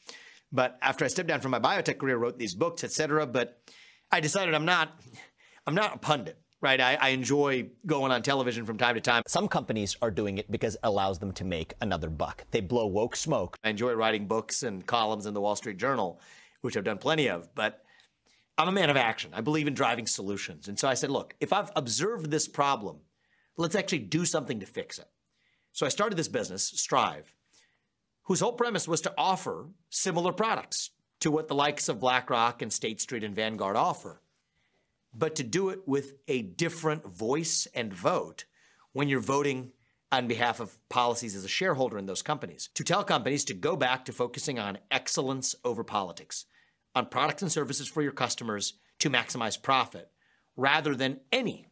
But 0.52 0.78
after 0.82 1.04
I 1.04 1.08
stepped 1.08 1.28
down 1.28 1.42
from 1.42 1.52
my 1.52 1.60
biotech 1.60 1.98
career, 1.98 2.18
wrote 2.18 2.38
these 2.38 2.54
books, 2.54 2.84
etc. 2.84 3.26
But 3.26 3.60
I 4.12 4.20
decided 4.20 4.54
I'm 4.54 4.66
not, 4.66 4.98
I'm 5.66 5.76
not 5.76 5.96
a 5.96 5.98
pundit 5.98 6.38
right? 6.64 6.80
I, 6.80 6.96
I, 6.96 7.10
enjoy 7.10 7.68
going 7.86 8.12
on 8.12 8.24
television 8.24 8.66
from 8.66 8.78
time 8.78 8.96
to 8.96 9.02
time. 9.02 9.22
Some 9.28 9.48
companies 9.48 9.98
are 10.02 10.10
doing 10.10 10.38
it 10.38 10.50
because 10.50 10.76
it 10.76 10.80
allows 10.84 11.20
them 11.20 11.34
to 11.34 11.44
make 11.44 11.74
another 11.82 12.10
buck. 12.10 12.46
They 12.52 12.62
blow 12.62 12.88
woke 12.88 13.16
smoke. 13.18 13.58
I 13.64 13.70
enjoy 13.70 13.94
writing 13.94 14.26
books 14.28 14.64
and 14.64 14.86
columns 14.86 15.26
in 15.26 15.34
the 15.34 15.42
Wall 15.42 15.58
Street 15.58 15.78
Journal, 15.78 16.20
which 16.62 16.78
I've 16.78 16.86
done 16.86 16.98
plenty 16.98 17.28
of, 17.28 17.54
but 17.54 17.84
I'm 18.58 18.70
a 18.70 18.72
man 18.72 18.90
of 18.90 18.98
action. 18.98 19.32
I 19.34 19.42
believe 19.42 19.68
in 19.68 19.74
driving 19.74 20.08
solutions. 20.08 20.70
And 20.70 20.80
so 20.80 20.88
I 20.88 20.94
said, 20.94 21.12
look, 21.12 21.36
if 21.42 21.52
I've 21.52 21.72
observed 21.76 22.32
this 22.32 22.48
problem, 22.48 22.98
let's 23.58 23.76
actually 23.76 24.00
do 24.00 24.26
something 24.26 24.60
to 24.62 24.66
fix 24.66 24.98
it. 24.98 25.10
So 25.74 25.86
I 25.86 25.90
started 25.90 26.16
this 26.16 26.28
business, 26.30 26.64
Strive, 26.64 27.34
whose 28.24 28.40
whole 28.40 28.54
premise 28.54 28.88
was 28.88 29.02
to 29.02 29.14
offer 29.18 29.68
similar 29.90 30.32
products 30.32 30.92
to 31.20 31.30
what 31.30 31.50
the 31.50 31.56
likes 31.56 31.90
of 31.90 32.00
BlackRock 32.00 32.62
and 32.62 32.72
State 32.72 33.02
Street 33.02 33.24
and 33.24 33.36
Vanguard 33.36 33.76
offer 33.76 34.22
but 35.14 35.36
to 35.36 35.44
do 35.44 35.70
it 35.70 35.80
with 35.86 36.14
a 36.28 36.42
different 36.42 37.06
voice 37.06 37.68
and 37.74 37.94
vote 37.94 38.46
when 38.94 39.10
you're 39.10 39.20
voting 39.20 39.72
on 40.12 40.28
behalf 40.28 40.60
of 40.60 40.78
policies 40.90 41.36
as 41.36 41.44
a 41.44 41.50
shareholder 41.50 41.98
in 41.98 42.06
those 42.06 42.22
companies. 42.22 42.70
To 42.76 42.84
tell 42.84 43.04
companies 43.04 43.44
to 43.46 43.54
go 43.54 43.76
back 43.76 44.06
to 44.06 44.12
focusing 44.12 44.60
on 44.60 44.78
excellence 44.92 45.56
over 45.66 45.84
politics, 45.84 46.46
on 46.94 47.08
products 47.08 47.42
and 47.42 47.52
services 47.52 47.88
for 47.88 48.02
your 48.04 48.12
customers 48.12 48.74
to 49.00 49.10
maximize 49.10 49.60
profit, 49.62 50.10
rather 50.56 50.96
than 50.96 51.20
any 51.32 51.68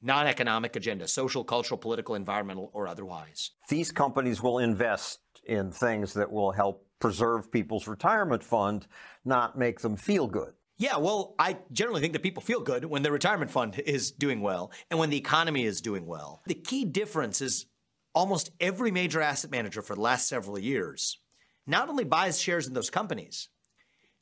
non 0.00 0.26
economic 0.26 0.76
agenda, 0.76 1.08
social, 1.08 1.44
cultural, 1.44 1.78
political, 1.78 2.14
environmental, 2.14 2.70
or 2.72 2.86
otherwise. 2.86 3.50
These 3.68 3.90
companies 3.90 4.42
will 4.42 4.58
invest 4.58 5.18
in 5.44 5.72
things 5.72 6.14
that 6.14 6.30
will 6.30 6.52
help 6.52 6.86
preserve 7.00 7.50
people's 7.50 7.88
retirement 7.88 8.44
fund, 8.44 8.86
not 9.24 9.58
make 9.58 9.80
them 9.80 9.96
feel 9.96 10.26
good. 10.26 10.52
Yeah, 10.80 10.96
well, 10.96 11.34
I 11.38 11.58
generally 11.72 12.00
think 12.00 12.14
that 12.14 12.22
people 12.22 12.42
feel 12.42 12.62
good 12.62 12.86
when 12.86 13.02
their 13.02 13.12
retirement 13.12 13.50
fund 13.50 13.78
is 13.84 14.10
doing 14.12 14.40
well 14.40 14.72
and 14.90 14.98
when 14.98 15.10
the 15.10 15.18
economy 15.18 15.64
is 15.64 15.82
doing 15.82 16.06
well. 16.06 16.40
The 16.46 16.54
key 16.54 16.86
difference 16.86 17.42
is 17.42 17.66
almost 18.14 18.50
every 18.60 18.90
major 18.90 19.20
asset 19.20 19.50
manager 19.50 19.82
for 19.82 19.94
the 19.94 20.00
last 20.00 20.26
several 20.26 20.58
years 20.58 21.18
not 21.66 21.90
only 21.90 22.04
buys 22.04 22.40
shares 22.40 22.66
in 22.66 22.72
those 22.72 22.88
companies, 22.88 23.48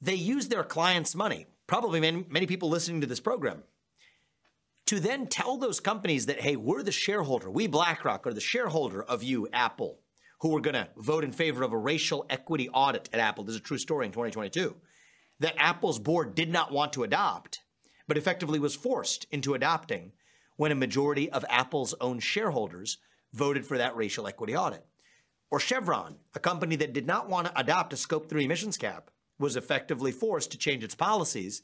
they 0.00 0.16
use 0.16 0.48
their 0.48 0.64
clients' 0.64 1.14
money, 1.14 1.46
probably 1.68 2.00
many, 2.00 2.26
many 2.28 2.46
people 2.46 2.68
listening 2.68 3.02
to 3.02 3.06
this 3.06 3.20
program, 3.20 3.62
to 4.86 4.98
then 4.98 5.28
tell 5.28 5.58
those 5.58 5.78
companies 5.78 6.26
that, 6.26 6.40
hey, 6.40 6.56
we're 6.56 6.82
the 6.82 6.90
shareholder, 6.90 7.48
we 7.48 7.68
BlackRock 7.68 8.26
are 8.26 8.34
the 8.34 8.40
shareholder 8.40 9.00
of 9.04 9.22
you, 9.22 9.48
Apple, 9.52 10.00
who 10.40 10.56
are 10.56 10.60
going 10.60 10.74
to 10.74 10.88
vote 10.96 11.22
in 11.22 11.30
favor 11.30 11.62
of 11.62 11.72
a 11.72 11.78
racial 11.78 12.26
equity 12.28 12.68
audit 12.68 13.08
at 13.12 13.20
Apple. 13.20 13.44
This 13.44 13.54
is 13.54 13.60
a 13.60 13.64
true 13.64 13.78
story 13.78 14.06
in 14.06 14.12
2022 14.12 14.74
that 15.40 15.54
Apple's 15.56 15.98
board 15.98 16.34
did 16.34 16.50
not 16.50 16.72
want 16.72 16.92
to 16.94 17.04
adopt, 17.04 17.60
but 18.06 18.18
effectively 18.18 18.58
was 18.58 18.74
forced 18.74 19.26
into 19.30 19.54
adopting 19.54 20.12
when 20.56 20.72
a 20.72 20.76
majority 20.76 21.30
of 21.30 21.44
Apple's 21.48 21.94
own 22.00 22.18
shareholders 22.18 22.98
voted 23.32 23.66
for 23.66 23.78
that 23.78 23.96
racial 23.96 24.26
equity 24.26 24.56
audit. 24.56 24.84
Or 25.50 25.60
Chevron, 25.60 26.16
a 26.34 26.40
company 26.40 26.76
that 26.76 26.92
did 26.92 27.06
not 27.06 27.28
want 27.28 27.46
to 27.46 27.58
adopt 27.58 27.92
a 27.92 27.96
Scope 27.96 28.28
3 28.28 28.44
emissions 28.44 28.76
cap, 28.76 29.10
was 29.38 29.56
effectively 29.56 30.12
forced 30.12 30.50
to 30.50 30.58
change 30.58 30.82
its 30.82 30.94
policies 30.94 31.62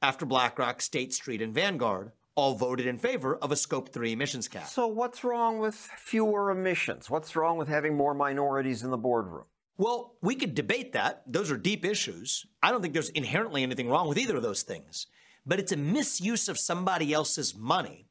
after 0.00 0.24
BlackRock, 0.24 0.80
State 0.80 1.12
Street, 1.12 1.42
and 1.42 1.52
Vanguard 1.52 2.12
all 2.34 2.54
voted 2.54 2.86
in 2.86 2.98
favor 2.98 3.36
of 3.36 3.50
a 3.50 3.56
Scope 3.56 3.92
3 3.92 4.12
emissions 4.12 4.46
cap. 4.46 4.68
So, 4.68 4.86
what's 4.86 5.24
wrong 5.24 5.58
with 5.58 5.74
fewer 5.74 6.50
emissions? 6.50 7.10
What's 7.10 7.34
wrong 7.34 7.56
with 7.58 7.68
having 7.68 7.96
more 7.96 8.14
minorities 8.14 8.82
in 8.82 8.90
the 8.90 8.98
boardroom? 8.98 9.46
Well, 9.78 10.16
we 10.22 10.34
could 10.36 10.54
debate 10.54 10.92
that. 10.92 11.22
Those 11.26 11.50
are 11.50 11.58
deep 11.58 11.84
issues. 11.84 12.46
I 12.62 12.70
don't 12.70 12.80
think 12.80 12.94
there's 12.94 13.10
inherently 13.10 13.62
anything 13.62 13.88
wrong 13.88 14.08
with 14.08 14.18
either 14.18 14.36
of 14.36 14.42
those 14.42 14.62
things. 14.62 15.06
But 15.44 15.60
it's 15.60 15.72
a 15.72 15.76
misuse 15.76 16.48
of 16.48 16.58
somebody 16.58 17.12
else's 17.12 17.54
money 17.54 18.08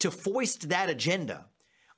to 0.00 0.10
foist 0.10 0.68
that 0.68 0.90
agenda 0.90 1.46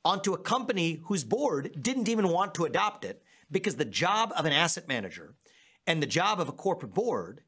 onto 0.04 0.34
a 0.34 0.38
company 0.38 1.00
whose 1.06 1.24
board 1.24 1.76
didn't 1.80 2.08
even 2.08 2.28
want 2.28 2.54
to 2.54 2.64
adopt 2.64 3.04
it 3.04 3.22
because 3.50 3.76
the 3.76 3.84
job 3.84 4.32
of 4.36 4.44
an 4.44 4.52
asset 4.52 4.86
manager 4.86 5.34
and 5.86 6.02
the 6.02 6.06
job 6.06 6.38
of 6.38 6.48
a 6.48 6.52
corporate 6.52 6.94
board 6.94 7.40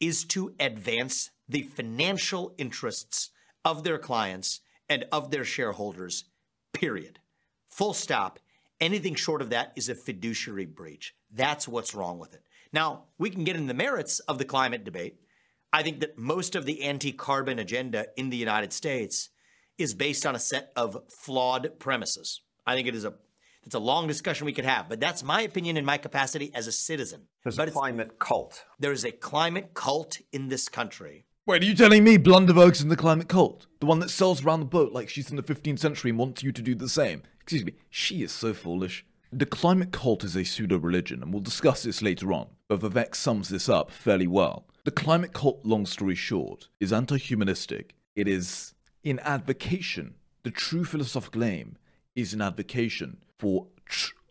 is 0.00 0.24
to 0.24 0.54
advance 0.60 1.30
the 1.48 1.62
financial 1.62 2.54
interests 2.58 3.30
of 3.64 3.82
their 3.82 3.98
clients 3.98 4.60
and 4.88 5.04
of 5.10 5.30
their 5.30 5.44
shareholders, 5.44 6.24
period. 6.72 7.18
Full 7.68 7.94
stop. 7.94 8.38
Anything 8.80 9.14
short 9.14 9.42
of 9.42 9.50
that 9.50 9.72
is 9.76 9.88
a 9.88 9.94
fiduciary 9.94 10.66
breach. 10.66 11.14
That's 11.32 11.66
what's 11.66 11.94
wrong 11.94 12.18
with 12.18 12.34
it. 12.34 12.42
Now, 12.72 13.04
we 13.18 13.30
can 13.30 13.44
get 13.44 13.56
into 13.56 13.68
the 13.68 13.74
merits 13.74 14.20
of 14.20 14.38
the 14.38 14.44
climate 14.44 14.84
debate. 14.84 15.16
I 15.72 15.82
think 15.82 16.00
that 16.00 16.18
most 16.18 16.54
of 16.54 16.66
the 16.66 16.82
anti 16.82 17.12
carbon 17.12 17.58
agenda 17.58 18.06
in 18.16 18.30
the 18.30 18.36
United 18.36 18.72
States 18.72 19.30
is 19.78 19.94
based 19.94 20.26
on 20.26 20.34
a 20.34 20.38
set 20.38 20.72
of 20.76 21.02
flawed 21.10 21.78
premises. 21.78 22.42
I 22.66 22.74
think 22.74 22.88
it 22.88 22.94
is 22.94 23.04
a 23.04 23.14
it's 23.64 23.74
a 23.74 23.80
long 23.80 24.06
discussion 24.06 24.46
we 24.46 24.52
could 24.52 24.64
have, 24.64 24.88
but 24.88 25.00
that's 25.00 25.24
my 25.24 25.42
opinion 25.42 25.76
in 25.76 25.84
my 25.84 25.98
capacity 25.98 26.52
as 26.54 26.68
a 26.68 26.72
citizen. 26.72 27.22
There's 27.42 27.56
but 27.56 27.68
a 27.68 27.72
climate 27.72 28.18
cult. 28.20 28.64
There 28.78 28.92
is 28.92 29.04
a 29.04 29.10
climate 29.10 29.74
cult 29.74 30.18
in 30.32 30.48
this 30.48 30.68
country. 30.68 31.25
Wait, 31.48 31.62
are 31.62 31.66
you 31.66 31.76
telling 31.76 32.02
me 32.02 32.16
Blunderberg's 32.16 32.82
in 32.82 32.88
the 32.88 32.96
climate 32.96 33.28
cult? 33.28 33.68
The 33.78 33.86
one 33.86 34.00
that 34.00 34.10
sails 34.10 34.44
around 34.44 34.58
the 34.58 34.66
boat 34.66 34.92
like 34.92 35.08
she's 35.08 35.30
in 35.30 35.36
the 35.36 35.44
15th 35.44 35.78
century 35.78 36.10
and 36.10 36.18
wants 36.18 36.42
you 36.42 36.50
to 36.50 36.60
do 36.60 36.74
the 36.74 36.88
same? 36.88 37.22
Excuse 37.40 37.64
me, 37.64 37.74
she 37.88 38.24
is 38.24 38.32
so 38.32 38.52
foolish. 38.52 39.06
The 39.32 39.46
climate 39.46 39.92
cult 39.92 40.24
is 40.24 40.34
a 40.34 40.42
pseudo 40.42 40.76
religion, 40.76 41.22
and 41.22 41.32
we'll 41.32 41.44
discuss 41.44 41.84
this 41.84 42.02
later 42.02 42.32
on, 42.32 42.48
but 42.66 42.80
Vivek 42.80 43.14
sums 43.14 43.48
this 43.48 43.68
up 43.68 43.92
fairly 43.92 44.26
well. 44.26 44.66
The 44.82 44.90
climate 44.90 45.32
cult, 45.32 45.64
long 45.64 45.86
story 45.86 46.16
short, 46.16 46.66
is 46.80 46.92
anti 46.92 47.16
humanistic. 47.16 47.94
It 48.16 48.26
is 48.26 48.74
in 49.04 49.20
advocation. 49.20 50.16
The 50.42 50.50
true 50.50 50.84
philosophical 50.84 51.44
aim 51.44 51.76
is 52.16 52.34
an 52.34 52.42
advocation 52.42 53.18
for 53.38 53.68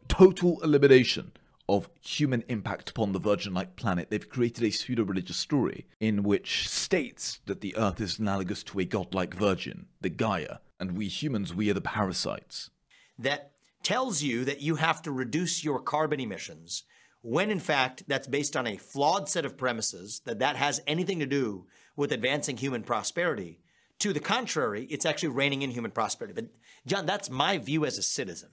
total 0.09 0.61
elimination 0.61 1.31
of 1.67 1.89
human 2.01 2.43
impact 2.47 2.89
upon 2.89 3.11
the 3.11 3.19
virgin 3.19 3.53
like 3.53 3.75
planet. 3.75 4.09
They've 4.09 4.29
created 4.29 4.63
a 4.63 4.71
pseudo 4.71 5.03
religious 5.03 5.37
story 5.37 5.87
in 5.99 6.23
which 6.23 6.69
states 6.69 7.39
that 7.45 7.61
the 7.61 7.75
earth 7.75 7.99
is 7.99 8.19
analogous 8.19 8.63
to 8.63 8.79
a 8.79 8.85
godlike 8.85 9.33
virgin, 9.33 9.87
the 10.01 10.09
Gaia, 10.09 10.57
and 10.79 10.97
we 10.97 11.07
humans, 11.07 11.53
we 11.53 11.69
are 11.69 11.73
the 11.73 11.81
parasites. 11.81 12.69
That 13.17 13.51
tells 13.83 14.21
you 14.21 14.45
that 14.45 14.61
you 14.61 14.75
have 14.75 15.01
to 15.03 15.11
reduce 15.11 15.63
your 15.63 15.79
carbon 15.79 16.19
emissions 16.19 16.83
when 17.21 17.49
in 17.49 17.59
fact 17.59 18.03
that's 18.07 18.27
based 18.27 18.55
on 18.55 18.67
a 18.67 18.77
flawed 18.77 19.27
set 19.27 19.45
of 19.45 19.57
premises 19.57 20.21
that 20.25 20.39
that 20.39 20.55
has 20.55 20.81
anything 20.85 21.19
to 21.19 21.25
do 21.25 21.65
with 21.95 22.11
advancing 22.11 22.57
human 22.57 22.83
prosperity. 22.83 23.59
To 23.99 24.13
the 24.13 24.19
contrary, 24.19 24.85
it's 24.91 25.05
actually 25.05 25.29
reining 25.29 25.61
in 25.61 25.71
human 25.71 25.91
prosperity. 25.91 26.33
But 26.33 26.51
John, 26.85 27.05
that's 27.05 27.29
my 27.29 27.57
view 27.57 27.85
as 27.85 27.97
a 27.97 28.03
citizen. 28.03 28.49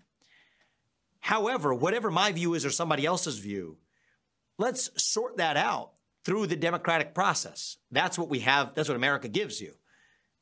However, 1.22 1.72
whatever 1.72 2.10
my 2.10 2.32
view 2.32 2.54
is 2.54 2.66
or 2.66 2.70
somebody 2.70 3.06
else's 3.06 3.38
view, 3.38 3.78
let's 4.58 4.90
sort 5.02 5.36
that 5.36 5.56
out 5.56 5.92
through 6.24 6.48
the 6.48 6.56
democratic 6.56 7.14
process. 7.14 7.76
That's 7.92 8.18
what 8.18 8.28
we 8.28 8.40
have, 8.40 8.74
that's 8.74 8.88
what 8.88 8.96
America 8.96 9.28
gives 9.28 9.60
you. 9.60 9.74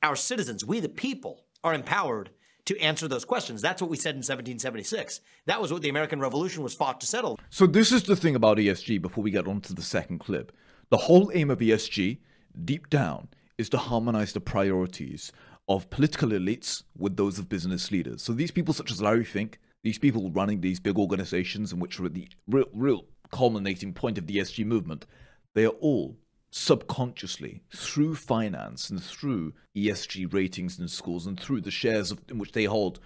Our 0.02 0.16
citizens, 0.16 0.64
we 0.64 0.80
the 0.80 0.88
people, 0.88 1.44
are 1.62 1.74
empowered 1.74 2.30
to 2.64 2.78
answer 2.80 3.08
those 3.08 3.26
questions. 3.26 3.60
That's 3.60 3.82
what 3.82 3.90
we 3.90 3.98
said 3.98 4.14
in 4.14 4.20
1776. 4.20 5.20
That 5.44 5.60
was 5.60 5.70
what 5.70 5.82
the 5.82 5.90
American 5.90 6.18
Revolution 6.18 6.62
was 6.62 6.74
fought 6.74 6.98
to 7.02 7.06
settle. 7.06 7.38
So, 7.50 7.66
this 7.66 7.92
is 7.92 8.04
the 8.04 8.16
thing 8.16 8.34
about 8.34 8.56
ESG 8.56 9.02
before 9.02 9.22
we 9.22 9.30
get 9.30 9.46
on 9.46 9.60
to 9.62 9.74
the 9.74 9.82
second 9.82 10.20
clip. 10.20 10.50
The 10.88 10.96
whole 10.96 11.30
aim 11.34 11.50
of 11.50 11.58
ESG, 11.58 12.18
deep 12.64 12.88
down, 12.88 13.28
is 13.58 13.68
to 13.70 13.78
harmonize 13.78 14.32
the 14.32 14.40
priorities 14.40 15.30
of 15.68 15.90
political 15.90 16.30
elites 16.30 16.84
with 16.96 17.18
those 17.18 17.38
of 17.38 17.50
business 17.50 17.90
leaders. 17.90 18.22
So, 18.22 18.32
these 18.32 18.50
people, 18.50 18.72
such 18.72 18.90
as 18.90 19.02
Larry 19.02 19.24
Fink, 19.24 19.58
these 19.82 19.98
people 19.98 20.30
running 20.30 20.60
these 20.60 20.80
big 20.80 20.98
organizations 20.98 21.72
and 21.72 21.80
which 21.80 21.98
are 21.98 22.06
at 22.06 22.14
the 22.14 22.28
real, 22.46 22.66
real 22.72 23.04
culminating 23.32 23.92
point 23.92 24.18
of 24.18 24.26
the 24.26 24.36
ESG 24.36 24.64
movement, 24.64 25.06
they 25.54 25.64
are 25.64 25.76
all 25.80 26.16
subconsciously 26.50 27.62
through 27.74 28.14
finance 28.14 28.90
and 28.90 29.02
through 29.02 29.52
ESG 29.76 30.32
ratings 30.32 30.78
and 30.78 30.90
scores 30.90 31.26
and 31.26 31.38
through 31.38 31.60
the 31.60 31.70
shares 31.70 32.10
of, 32.10 32.20
in 32.28 32.38
which 32.38 32.52
they 32.52 32.64
hold 32.64 32.98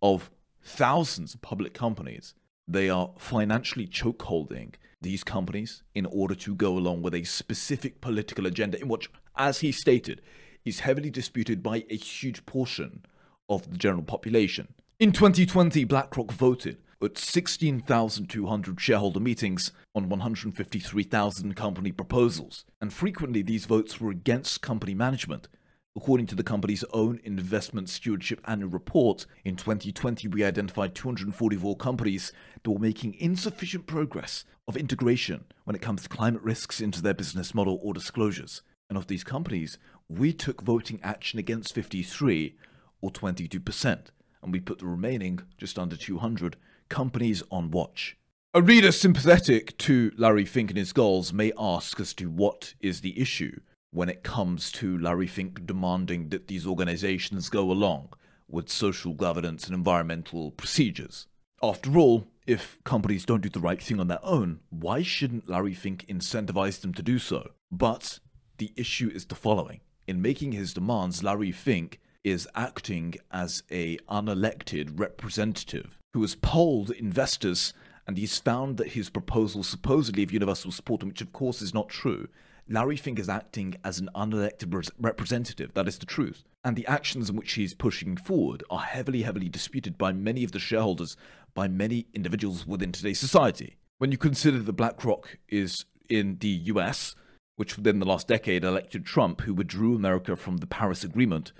of 0.00 0.30
thousands 0.62 1.34
of 1.34 1.42
public 1.42 1.74
companies, 1.74 2.34
they 2.66 2.88
are 2.88 3.10
financially 3.18 3.86
chokeholding 3.86 4.74
these 5.00 5.24
companies 5.24 5.82
in 5.94 6.06
order 6.06 6.34
to 6.34 6.54
go 6.54 6.78
along 6.78 7.02
with 7.02 7.14
a 7.14 7.24
specific 7.24 8.00
political 8.00 8.46
agenda 8.46 8.80
in 8.80 8.88
which, 8.88 9.10
as 9.36 9.60
he 9.60 9.72
stated, 9.72 10.22
is 10.64 10.80
heavily 10.80 11.10
disputed 11.10 11.62
by 11.62 11.84
a 11.90 11.96
huge 11.96 12.46
portion 12.46 13.04
of 13.48 13.68
the 13.70 13.76
general 13.76 14.04
population. 14.04 14.72
In 15.02 15.10
2020, 15.10 15.82
BlackRock 15.82 16.30
voted 16.30 16.76
at 17.02 17.18
16,200 17.18 18.80
shareholder 18.80 19.18
meetings 19.18 19.72
on 19.96 20.08
153,000 20.08 21.56
company 21.56 21.90
proposals, 21.90 22.64
and 22.80 22.92
frequently 22.92 23.42
these 23.42 23.64
votes 23.64 24.00
were 24.00 24.12
against 24.12 24.62
company 24.62 24.94
management. 24.94 25.48
According 25.96 26.28
to 26.28 26.36
the 26.36 26.44
company's 26.44 26.84
own 26.92 27.18
investment 27.24 27.88
stewardship 27.88 28.40
annual 28.44 28.70
report, 28.70 29.26
in 29.44 29.56
2020 29.56 30.28
we 30.28 30.44
identified 30.44 30.94
244 30.94 31.76
companies 31.78 32.32
that 32.62 32.70
were 32.70 32.78
making 32.78 33.14
insufficient 33.14 33.88
progress 33.88 34.44
of 34.68 34.76
integration 34.76 35.46
when 35.64 35.74
it 35.74 35.82
comes 35.82 36.04
to 36.04 36.08
climate 36.08 36.42
risks 36.42 36.80
into 36.80 37.02
their 37.02 37.12
business 37.12 37.56
model 37.56 37.80
or 37.82 37.92
disclosures. 37.92 38.62
And 38.88 38.96
of 38.96 39.08
these 39.08 39.24
companies, 39.24 39.78
we 40.08 40.32
took 40.32 40.62
voting 40.62 41.00
action 41.02 41.40
against 41.40 41.74
53, 41.74 42.54
or 43.00 43.10
22% 43.10 43.98
and 44.42 44.52
we 44.52 44.60
put 44.60 44.78
the 44.78 44.86
remaining, 44.86 45.40
just 45.56 45.78
under 45.78 45.96
200, 45.96 46.56
companies 46.88 47.42
on 47.50 47.70
watch. 47.70 48.16
A 48.54 48.60
reader 48.60 48.92
sympathetic 48.92 49.78
to 49.78 50.12
Larry 50.16 50.44
Fink 50.44 50.70
and 50.70 50.78
his 50.78 50.92
goals 50.92 51.32
may 51.32 51.52
ask 51.58 51.98
as 52.00 52.12
to 52.14 52.28
what 52.28 52.74
is 52.80 53.00
the 53.00 53.18
issue 53.18 53.60
when 53.92 54.08
it 54.08 54.22
comes 54.22 54.70
to 54.72 54.98
Larry 54.98 55.26
Fink 55.26 55.66
demanding 55.66 56.28
that 56.30 56.48
these 56.48 56.66
organizations 56.66 57.48
go 57.48 57.70
along 57.70 58.10
with 58.48 58.68
social 58.68 59.14
governance 59.14 59.66
and 59.66 59.74
environmental 59.74 60.50
procedures. 60.50 61.26
After 61.62 61.96
all, 61.96 62.26
if 62.46 62.78
companies 62.84 63.24
don't 63.24 63.40
do 63.40 63.48
the 63.48 63.60
right 63.60 63.80
thing 63.80 64.00
on 64.00 64.08
their 64.08 64.24
own, 64.24 64.60
why 64.68 65.02
shouldn't 65.02 65.48
Larry 65.48 65.74
Fink 65.74 66.04
incentivize 66.08 66.80
them 66.80 66.92
to 66.94 67.02
do 67.02 67.18
so? 67.18 67.52
But 67.70 68.18
the 68.58 68.72
issue 68.76 69.10
is 69.14 69.26
the 69.26 69.34
following. 69.34 69.80
In 70.06 70.20
making 70.20 70.52
his 70.52 70.74
demands, 70.74 71.22
Larry 71.22 71.52
Fink 71.52 72.00
is 72.24 72.48
acting 72.54 73.14
as 73.30 73.62
a 73.70 73.96
unelected 74.08 74.98
representative 74.98 75.98
who 76.14 76.20
has 76.20 76.34
polled 76.36 76.90
investors 76.90 77.72
and 78.06 78.18
he's 78.18 78.38
found 78.38 78.76
that 78.76 78.88
his 78.88 79.10
proposal 79.10 79.62
supposedly 79.62 80.22
of 80.22 80.32
universal 80.32 80.72
support, 80.72 81.04
which 81.04 81.20
of 81.20 81.32
course 81.32 81.62
is 81.62 81.72
not 81.72 81.88
true, 81.88 82.28
Larry 82.68 82.96
Fink 82.96 83.18
is 83.18 83.28
acting 83.28 83.74
as 83.84 83.98
an 83.98 84.08
unelected 84.14 84.90
representative. 84.98 85.74
That 85.74 85.88
is 85.88 85.98
the 85.98 86.06
truth. 86.06 86.44
And 86.64 86.76
the 86.76 86.86
actions 86.86 87.28
in 87.28 87.36
which 87.36 87.52
he's 87.52 87.74
pushing 87.74 88.16
forward 88.16 88.62
are 88.70 88.80
heavily, 88.80 89.22
heavily 89.22 89.48
disputed 89.48 89.98
by 89.98 90.12
many 90.12 90.44
of 90.44 90.52
the 90.52 90.58
shareholders, 90.58 91.16
by 91.54 91.68
many 91.68 92.06
individuals 92.14 92.66
within 92.66 92.92
today's 92.92 93.20
society. 93.20 93.76
When 93.98 94.12
you 94.12 94.18
consider 94.18 94.58
that 94.58 94.72
BlackRock 94.72 95.38
is 95.48 95.84
in 96.08 96.38
the 96.38 96.48
US, 96.48 97.14
which 97.56 97.76
within 97.76 97.98
the 97.98 98.06
last 98.06 98.28
decade 98.28 98.64
elected 98.64 99.04
Trump, 99.04 99.42
who 99.42 99.54
withdrew 99.54 99.94
America 99.94 100.36
from 100.36 100.58
the 100.58 100.66
Paris 100.66 101.04
Agreement, 101.04 101.52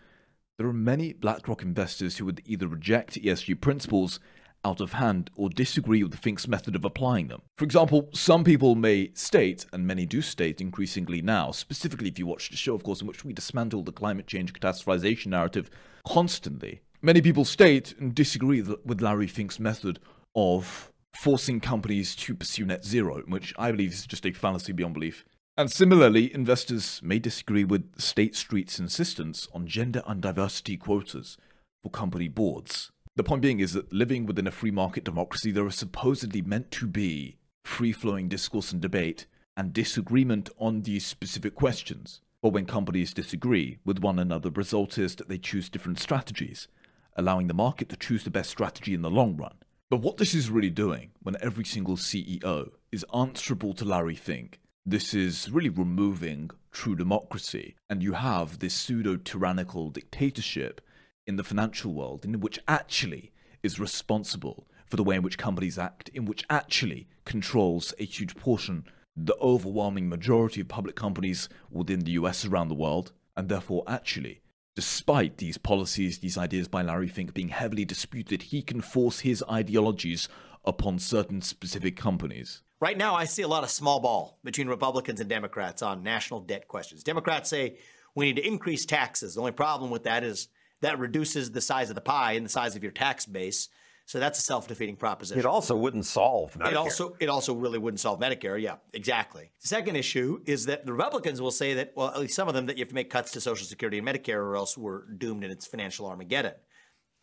there 0.59 0.67
are 0.67 0.73
many 0.73 1.13
BlackRock 1.13 1.63
investors 1.63 2.19
who 2.19 2.25
would 2.27 2.43
either 2.45 2.69
reject 2.69 3.21
ESG 3.21 3.61
principles 3.61 4.21
out 4.65 4.81
of 4.81 4.93
hand 4.93 5.31
or 5.35 5.49
disagree 5.49 6.03
with 6.03 6.13
the 6.13 6.19
Fink's 6.19 6.47
method 6.47 6.77
of 6.77 6.85
applying 6.85 7.29
them. 7.29 7.43
For 7.57 7.65
example, 7.65 8.09
some 8.13 8.45
people 8.45 8.75
may 8.75 9.11
state, 9.15 9.67
and 9.73 9.87
many 9.87 10.07
do 10.07 10.23
state 10.23 10.61
increasingly 10.61 11.21
now, 11.21 11.51
specifically 11.51 12.09
if 12.09 12.19
you 12.19 12.27
watch 12.27 12.51
the 12.51 12.57
show, 12.57 12.75
of 12.75 12.85
course, 12.85 13.01
in 13.01 13.07
which 13.07 13.25
we 13.25 13.33
dismantle 13.33 13.83
the 13.83 13.93
climate 13.93 14.27
change 14.27 14.53
catastrophization 14.53 15.27
narrative 15.27 15.69
constantly. 16.07 16.81
Many 17.01 17.21
people 17.21 17.45
state 17.45 17.95
and 17.99 18.15
disagree 18.15 18.63
with 18.63 19.03
Larry 19.03 19.27
Fink's 19.27 19.59
method 19.59 19.99
of 20.37 20.93
forcing 21.17 21.61
companies 21.61 22.15
to 22.17 22.35
pursue 22.35 22.65
net 22.65 22.85
zero, 22.85 23.23
which 23.27 23.53
I 23.59 23.73
believe 23.73 23.93
is 23.93 24.07
just 24.07 24.25
a 24.25 24.33
fallacy 24.33 24.73
beyond 24.73 24.95
belief. 24.95 25.25
And 25.55 25.71
similarly, 25.71 26.35
investors 26.35 27.01
may 27.03 27.19
disagree 27.19 27.65
with 27.65 28.01
State 28.01 28.35
Street's 28.35 28.79
insistence 28.79 29.49
on 29.53 29.67
gender 29.67 30.03
and 30.07 30.23
diversity 30.23 30.79
quotas 30.79 31.37
for 31.83 31.91
company 31.91 32.29
boards. 32.29 32.91
The 33.17 33.23
point 33.23 33.43
being 33.43 33.61
is 33.61 33.75
that 33.75 33.93
living 33.93 34.25
within 34.25 34.47
a 34.47 34.51
free 34.51 34.71
market 34.71 35.05
democracy, 35.05 35.53
there 35.53 35.67
is 35.67 35.75
supposedly 35.75 36.41
meant 36.41 36.71
to 36.71 36.87
be 36.87 37.37
free 37.65 37.93
flowing 37.93 38.29
discourse 38.29 38.73
and 38.73 38.81
debate 38.81 39.27
and 39.55 39.75
disagreement 39.75 40.49
on 40.59 40.83
these 40.83 41.05
specific 41.05 41.55
questions. 41.55 42.23
But 42.41 42.55
when 42.55 42.65
companies 42.65 43.13
disagree 43.13 43.79
with 43.85 43.99
one 43.99 44.19
another, 44.19 44.49
the 44.49 44.59
result 44.59 44.97
is 44.97 45.15
that 45.17 45.29
they 45.29 45.37
choose 45.37 45.69
different 45.69 46.01
strategies, 46.01 46.67
allowing 47.15 47.49
the 47.49 47.55
market 47.55 47.91
to 47.91 47.97
choose 47.97 48.25
the 48.25 48.31
best 48.31 48.49
strategy 48.49 48.95
in 48.95 49.03
the 49.03 49.11
long 49.11 49.37
run. 49.37 49.57
But 49.91 50.01
what 50.01 50.17
this 50.17 50.33
is 50.33 50.49
really 50.49 50.71
doing 50.71 51.11
when 51.23 51.37
every 51.43 51.67
single 51.67 51.97
CEO 51.97 52.71
is 52.91 53.05
answerable 53.15 53.75
to 53.75 53.85
Larry 53.85 54.17
Fink, 54.17 54.59
this 54.85 55.15
is 55.15 55.51
really 55.51 55.69
removing 55.69 56.51
true 56.71 56.97
democracy. 56.97 57.77
And 57.89 58.03
you 58.03 58.13
have 58.13 58.59
this 58.59 58.75
pseudo 58.75 59.17
tyrannical 59.17 59.91
dictatorship 59.91 60.81
in 61.27 61.37
the 61.37 61.45
financial 61.45 61.93
world, 61.93 62.25
in 62.25 62.41
which 62.41 62.59
actually 62.67 63.33
is 63.63 63.79
responsible 63.79 64.67
for 64.87 64.97
the 64.97 65.05
way 65.05 65.17
in 65.17 65.23
which 65.23 65.39
companies 65.39 65.79
act, 65.79 66.09
in 66.11 66.25
which 66.25 66.45
actually 66.51 67.09
controls 67.25 67.95
a 67.99 68.05
huge 68.05 68.37
portion, 68.37 68.85
the 69.17 69.37
overwhelming 69.41 70.09
majority 70.09 70.61
of 70.61 70.69
public 70.69 70.97
companies 70.97 71.49
within 71.71 72.01
the 72.01 72.13
US 72.13 72.45
around 72.45 72.69
the 72.69 72.75
world, 72.75 73.13
and 73.37 73.49
therefore 73.49 73.85
actually 73.87 74.43
Despite 74.75 75.37
these 75.37 75.59
policies, 75.59 76.21
these 76.21 76.39
ideas 76.39 76.67
by 76.67 76.81
Larry 76.81 77.09
Fink 77.09 77.35
being 77.35 77.51
heavily 77.51 77.85
disputed, 77.85 78.45
he 78.45 78.63
can 78.63 78.81
force 78.81 79.21
his 79.21 79.45
ideologies 79.51 80.29
upon 80.65 80.99
certain 80.99 81.43
specific 81.43 81.95
companies. 81.95 82.63
Right 82.83 82.99
now, 82.99 83.15
I 83.15 83.27
see 83.27 83.43
a 83.43 83.49
lot 83.49 83.63
of 83.63 83.71
small 83.71 84.01
ball 84.01 84.41
between 84.43 84.67
Republicans 84.67 85.21
and 85.21 85.31
Democrats 85.31 85.83
on 85.83 86.03
national 86.03 86.41
debt 86.41 86.67
questions. 86.67 87.05
Democrats 87.05 87.49
say 87.49 87.79
we 88.17 88.25
need 88.25 88.35
to 88.35 88.45
increase 88.45 88.85
taxes. 88.85 89.37
The 89.37 89.41
only 89.41 89.53
problem 89.53 89.93
with 89.93 90.03
that 90.03 90.25
is 90.25 90.49
that 90.81 90.99
reduces 90.99 91.53
the 91.53 91.61
size 91.61 91.91
of 91.91 91.95
the 91.95 92.01
pie 92.01 92.33
and 92.33 92.45
the 92.45 92.51
size 92.51 92.75
of 92.75 92.83
your 92.83 92.91
tax 92.91 93.25
base. 93.25 93.69
So 94.07 94.19
that's 94.19 94.41
a 94.41 94.43
self-defeating 94.43 94.97
proposition. 94.97 95.39
It 95.39 95.47
also 95.47 95.77
wouldn't 95.77 96.07
solve 96.07 96.55
Medicare. 96.55 96.73
It 96.73 96.77
also 96.77 97.17
it 97.21 97.29
also 97.29 97.55
really 97.55 97.79
wouldn't 97.79 98.01
solve 98.01 98.19
Medicare. 98.19 98.61
Yeah, 98.61 98.79
exactly. 98.93 99.53
The 99.61 99.69
second 99.69 99.95
issue 99.95 100.41
is 100.45 100.67
that 100.67 100.85
the 100.85 100.93
Republicans 100.93 101.41
will 101.41 101.53
say 101.53 101.75
that, 101.75 101.93
well, 101.95 102.09
at 102.09 102.19
least 102.19 102.35
some 102.35 102.49
of 102.49 102.55
them, 102.55 102.67
that 102.67 102.79
you 102.79 102.83
have 102.83 102.89
to 102.89 102.97
make 102.97 103.11
cuts 103.11 103.31
to 103.31 103.41
Social 103.41 103.65
Security 103.65 103.99
and 103.99 104.09
Medicare, 104.09 104.43
or 104.43 104.57
else 104.57 104.77
we're 104.77 105.07
doomed 105.07 105.45
in 105.45 105.53
its 105.53 105.69
financial 105.69 106.07
Armageddon. 106.07 106.55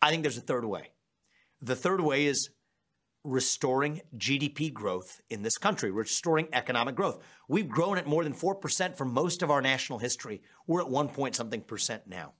I 0.00 0.08
think 0.08 0.22
there's 0.22 0.38
a 0.38 0.40
third 0.40 0.64
way. 0.64 0.92
The 1.60 1.76
third 1.76 2.00
way 2.00 2.24
is 2.24 2.48
restoring 3.24 4.00
GDP 4.16 4.72
growth 4.72 5.20
in 5.30 5.42
this 5.42 5.58
country, 5.58 5.90
restoring 5.90 6.48
economic 6.52 6.94
growth. 6.94 7.18
We've 7.48 7.68
grown 7.68 7.98
at 7.98 8.06
more 8.06 8.24
than 8.24 8.34
4% 8.34 8.96
for 8.96 9.04
most 9.04 9.42
of 9.42 9.50
our 9.50 9.60
national 9.60 9.98
history. 9.98 10.42
We're 10.66 10.80
at 10.80 10.88
1 10.88 11.08
point 11.08 11.36
something 11.36 11.60
percent 11.60 12.06
now. 12.06 12.32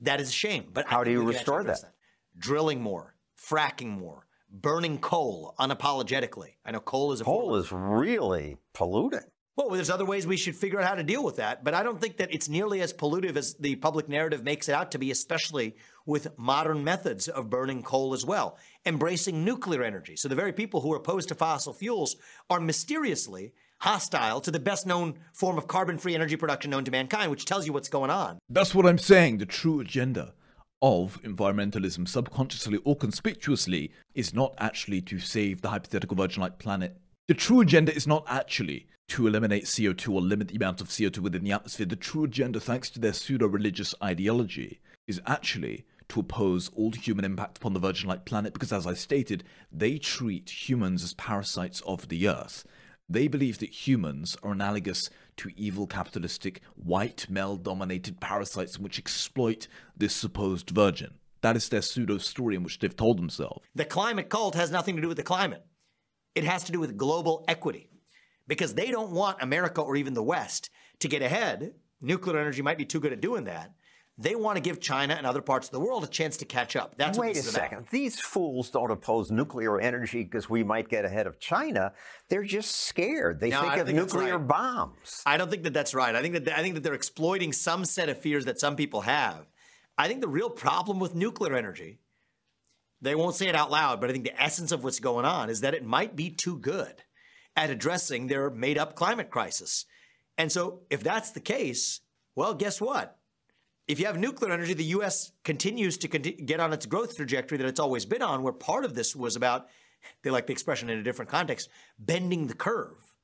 That 0.00 0.20
is 0.20 0.28
a 0.28 0.32
shame. 0.32 0.70
But 0.72 0.86
how 0.86 1.04
do 1.04 1.10
you 1.10 1.22
restore 1.22 1.64
that? 1.64 1.82
that? 1.82 1.92
Drilling 2.38 2.80
more, 2.80 3.16
fracking 3.38 3.98
more, 3.98 4.26
burning 4.50 4.98
coal 4.98 5.54
unapologetically. 5.58 6.54
I 6.64 6.70
know 6.72 6.80
coal 6.80 7.12
is 7.12 7.20
a 7.20 7.24
coal 7.24 7.56
is 7.56 7.72
really 7.72 8.56
polluting. 8.72 9.20
Well, 9.68 9.76
there's 9.76 9.90
other 9.90 10.06
ways 10.06 10.26
we 10.26 10.38
should 10.38 10.56
figure 10.56 10.80
out 10.80 10.88
how 10.88 10.94
to 10.94 11.02
deal 11.02 11.22
with 11.22 11.36
that, 11.36 11.62
but 11.62 11.74
I 11.74 11.82
don't 11.82 12.00
think 12.00 12.16
that 12.16 12.32
it's 12.32 12.48
nearly 12.48 12.80
as 12.80 12.94
pollutive 12.94 13.36
as 13.36 13.54
the 13.54 13.76
public 13.76 14.08
narrative 14.08 14.42
makes 14.42 14.68
it 14.70 14.74
out 14.74 14.90
to 14.92 14.98
be, 14.98 15.10
especially 15.10 15.76
with 16.06 16.36
modern 16.38 16.82
methods 16.82 17.28
of 17.28 17.50
burning 17.50 17.82
coal 17.82 18.14
as 18.14 18.24
well, 18.24 18.56
embracing 18.86 19.44
nuclear 19.44 19.84
energy. 19.84 20.16
So 20.16 20.28
the 20.28 20.34
very 20.34 20.52
people 20.52 20.80
who 20.80 20.92
are 20.94 20.96
opposed 20.96 21.28
to 21.28 21.34
fossil 21.34 21.74
fuels 21.74 22.16
are 22.48 22.58
mysteriously 22.58 23.52
hostile 23.80 24.40
to 24.40 24.50
the 24.50 24.58
best 24.58 24.86
known 24.86 25.18
form 25.34 25.58
of 25.58 25.66
carbon 25.66 25.98
free 25.98 26.14
energy 26.14 26.36
production 26.36 26.70
known 26.70 26.84
to 26.84 26.90
mankind, 26.90 27.30
which 27.30 27.44
tells 27.44 27.66
you 27.66 27.72
what's 27.74 27.90
going 27.90 28.10
on. 28.10 28.38
That's 28.48 28.74
what 28.74 28.86
I'm 28.86 28.98
saying. 28.98 29.38
The 29.38 29.46
true 29.46 29.80
agenda 29.80 30.32
of 30.80 31.20
environmentalism, 31.22 32.08
subconsciously 32.08 32.78
or 32.84 32.96
conspicuously, 32.96 33.92
is 34.14 34.32
not 34.32 34.54
actually 34.56 35.02
to 35.02 35.18
save 35.18 35.60
the 35.60 35.68
hypothetical 35.68 36.16
virgin 36.16 36.40
like 36.40 36.58
planet. 36.58 36.96
The 37.30 37.34
true 37.34 37.60
agenda 37.60 37.94
is 37.94 38.08
not 38.08 38.24
actually 38.26 38.88
to 39.10 39.28
eliminate 39.28 39.66
CO2 39.66 40.12
or 40.12 40.20
limit 40.20 40.48
the 40.48 40.56
amount 40.56 40.80
of 40.80 40.88
CO2 40.88 41.18
within 41.18 41.44
the 41.44 41.52
atmosphere. 41.52 41.86
The 41.86 41.94
true 41.94 42.24
agenda, 42.24 42.58
thanks 42.58 42.90
to 42.90 42.98
their 42.98 43.12
pseudo 43.12 43.46
religious 43.46 43.94
ideology, 44.02 44.80
is 45.06 45.20
actually 45.28 45.84
to 46.08 46.18
oppose 46.18 46.72
all 46.74 46.90
human 46.90 47.24
impact 47.24 47.58
upon 47.58 47.72
the 47.72 47.78
virgin 47.78 48.08
like 48.08 48.24
planet 48.24 48.52
because, 48.52 48.72
as 48.72 48.84
I 48.84 48.94
stated, 48.94 49.44
they 49.70 49.96
treat 49.96 50.68
humans 50.68 51.04
as 51.04 51.14
parasites 51.14 51.80
of 51.82 52.08
the 52.08 52.26
earth. 52.26 52.66
They 53.08 53.28
believe 53.28 53.58
that 53.58 53.86
humans 53.86 54.36
are 54.42 54.50
analogous 54.50 55.08
to 55.36 55.52
evil 55.56 55.86
capitalistic, 55.86 56.60
white, 56.74 57.30
male 57.30 57.54
dominated 57.54 58.20
parasites 58.20 58.76
which 58.76 58.98
exploit 58.98 59.68
this 59.96 60.16
supposed 60.16 60.70
virgin. 60.70 61.14
That 61.42 61.56
is 61.56 61.68
their 61.68 61.82
pseudo 61.82 62.18
story 62.18 62.56
in 62.56 62.64
which 62.64 62.80
they've 62.80 62.96
told 62.96 63.18
themselves. 63.18 63.64
The 63.76 63.84
climate 63.84 64.28
cult 64.28 64.56
has 64.56 64.72
nothing 64.72 64.96
to 64.96 65.02
do 65.02 65.08
with 65.08 65.16
the 65.16 65.22
climate, 65.22 65.64
it 66.34 66.44
has 66.44 66.64
to 66.64 66.72
do 66.72 66.80
with 66.80 66.96
global 66.96 67.44
equity 67.48 67.90
because 68.46 68.74
they 68.74 68.90
don't 68.90 69.12
want 69.12 69.38
America 69.40 69.80
or 69.80 69.96
even 69.96 70.14
the 70.14 70.22
West 70.22 70.70
to 71.00 71.08
get 71.08 71.22
ahead. 71.22 71.74
Nuclear 72.00 72.38
energy 72.38 72.62
might 72.62 72.78
be 72.78 72.84
too 72.84 73.00
good 73.00 73.12
at 73.12 73.20
doing 73.20 73.44
that. 73.44 73.72
They 74.20 74.34
want 74.34 74.56
to 74.56 74.60
give 74.60 74.80
China 74.80 75.14
and 75.14 75.26
other 75.26 75.40
parts 75.40 75.68
of 75.68 75.72
the 75.72 75.80
world 75.80 76.04
a 76.04 76.06
chance 76.06 76.36
to 76.38 76.44
catch 76.44 76.76
up. 76.76 76.94
That's 76.98 77.18
Wait 77.18 77.38
a 77.38 77.42
second. 77.42 77.78
About. 77.78 77.90
These 77.90 78.20
fools 78.20 78.68
don't 78.68 78.90
oppose 78.90 79.30
nuclear 79.30 79.80
energy 79.80 80.24
because 80.24 80.50
we 80.50 80.62
might 80.62 80.90
get 80.90 81.06
ahead 81.06 81.26
of 81.26 81.40
China. 81.40 81.94
They're 82.28 82.44
just 82.44 82.70
scared. 82.82 83.40
They 83.40 83.48
no, 83.48 83.62
think 83.62 83.78
of 83.78 83.86
think 83.86 83.96
nuclear 83.96 84.36
right. 84.36 84.46
bombs. 84.46 85.22
I 85.24 85.38
don't 85.38 85.50
think 85.50 85.62
that 85.62 85.72
that's 85.72 85.94
right. 85.94 86.14
I 86.14 86.20
think 86.20 86.34
that 86.34 86.58
I 86.58 86.60
think 86.60 86.74
that 86.74 86.82
they're 86.82 86.92
exploiting 86.92 87.54
some 87.54 87.86
set 87.86 88.10
of 88.10 88.18
fears 88.18 88.44
that 88.44 88.60
some 88.60 88.76
people 88.76 89.00
have. 89.02 89.46
I 89.96 90.06
think 90.06 90.20
the 90.20 90.28
real 90.28 90.50
problem 90.50 90.98
with 90.98 91.14
nuclear 91.14 91.54
energy, 91.54 92.00
they 93.02 93.14
won't 93.14 93.34
say 93.34 93.48
it 93.48 93.56
out 93.56 93.70
loud, 93.70 94.00
but 94.00 94.10
I 94.10 94.12
think 94.12 94.24
the 94.24 94.42
essence 94.42 94.72
of 94.72 94.84
what's 94.84 95.00
going 95.00 95.24
on 95.24 95.50
is 95.50 95.60
that 95.60 95.74
it 95.74 95.84
might 95.84 96.16
be 96.16 96.30
too 96.30 96.58
good 96.58 97.02
at 97.56 97.70
addressing 97.70 98.26
their 98.26 98.50
made 98.50 98.78
up 98.78 98.94
climate 98.94 99.30
crisis. 99.30 99.86
And 100.36 100.52
so, 100.52 100.80
if 100.90 101.02
that's 101.02 101.30
the 101.30 101.40
case, 101.40 102.00
well, 102.34 102.54
guess 102.54 102.80
what? 102.80 103.18
If 103.88 103.98
you 103.98 104.06
have 104.06 104.18
nuclear 104.18 104.52
energy, 104.52 104.74
the 104.74 104.84
U.S. 104.84 105.32
continues 105.42 105.98
to 105.98 106.08
get 106.08 106.60
on 106.60 106.72
its 106.72 106.86
growth 106.86 107.16
trajectory 107.16 107.58
that 107.58 107.66
it's 107.66 107.80
always 107.80 108.06
been 108.06 108.22
on, 108.22 108.42
where 108.42 108.52
part 108.52 108.84
of 108.84 108.94
this 108.94 109.16
was 109.16 109.34
about, 109.34 109.68
they 110.22 110.30
like 110.30 110.46
the 110.46 110.52
expression 110.52 110.88
in 110.88 110.98
a 110.98 111.02
different 111.02 111.30
context, 111.30 111.68
bending 111.98 112.46
the 112.46 112.54
curve 112.54 113.14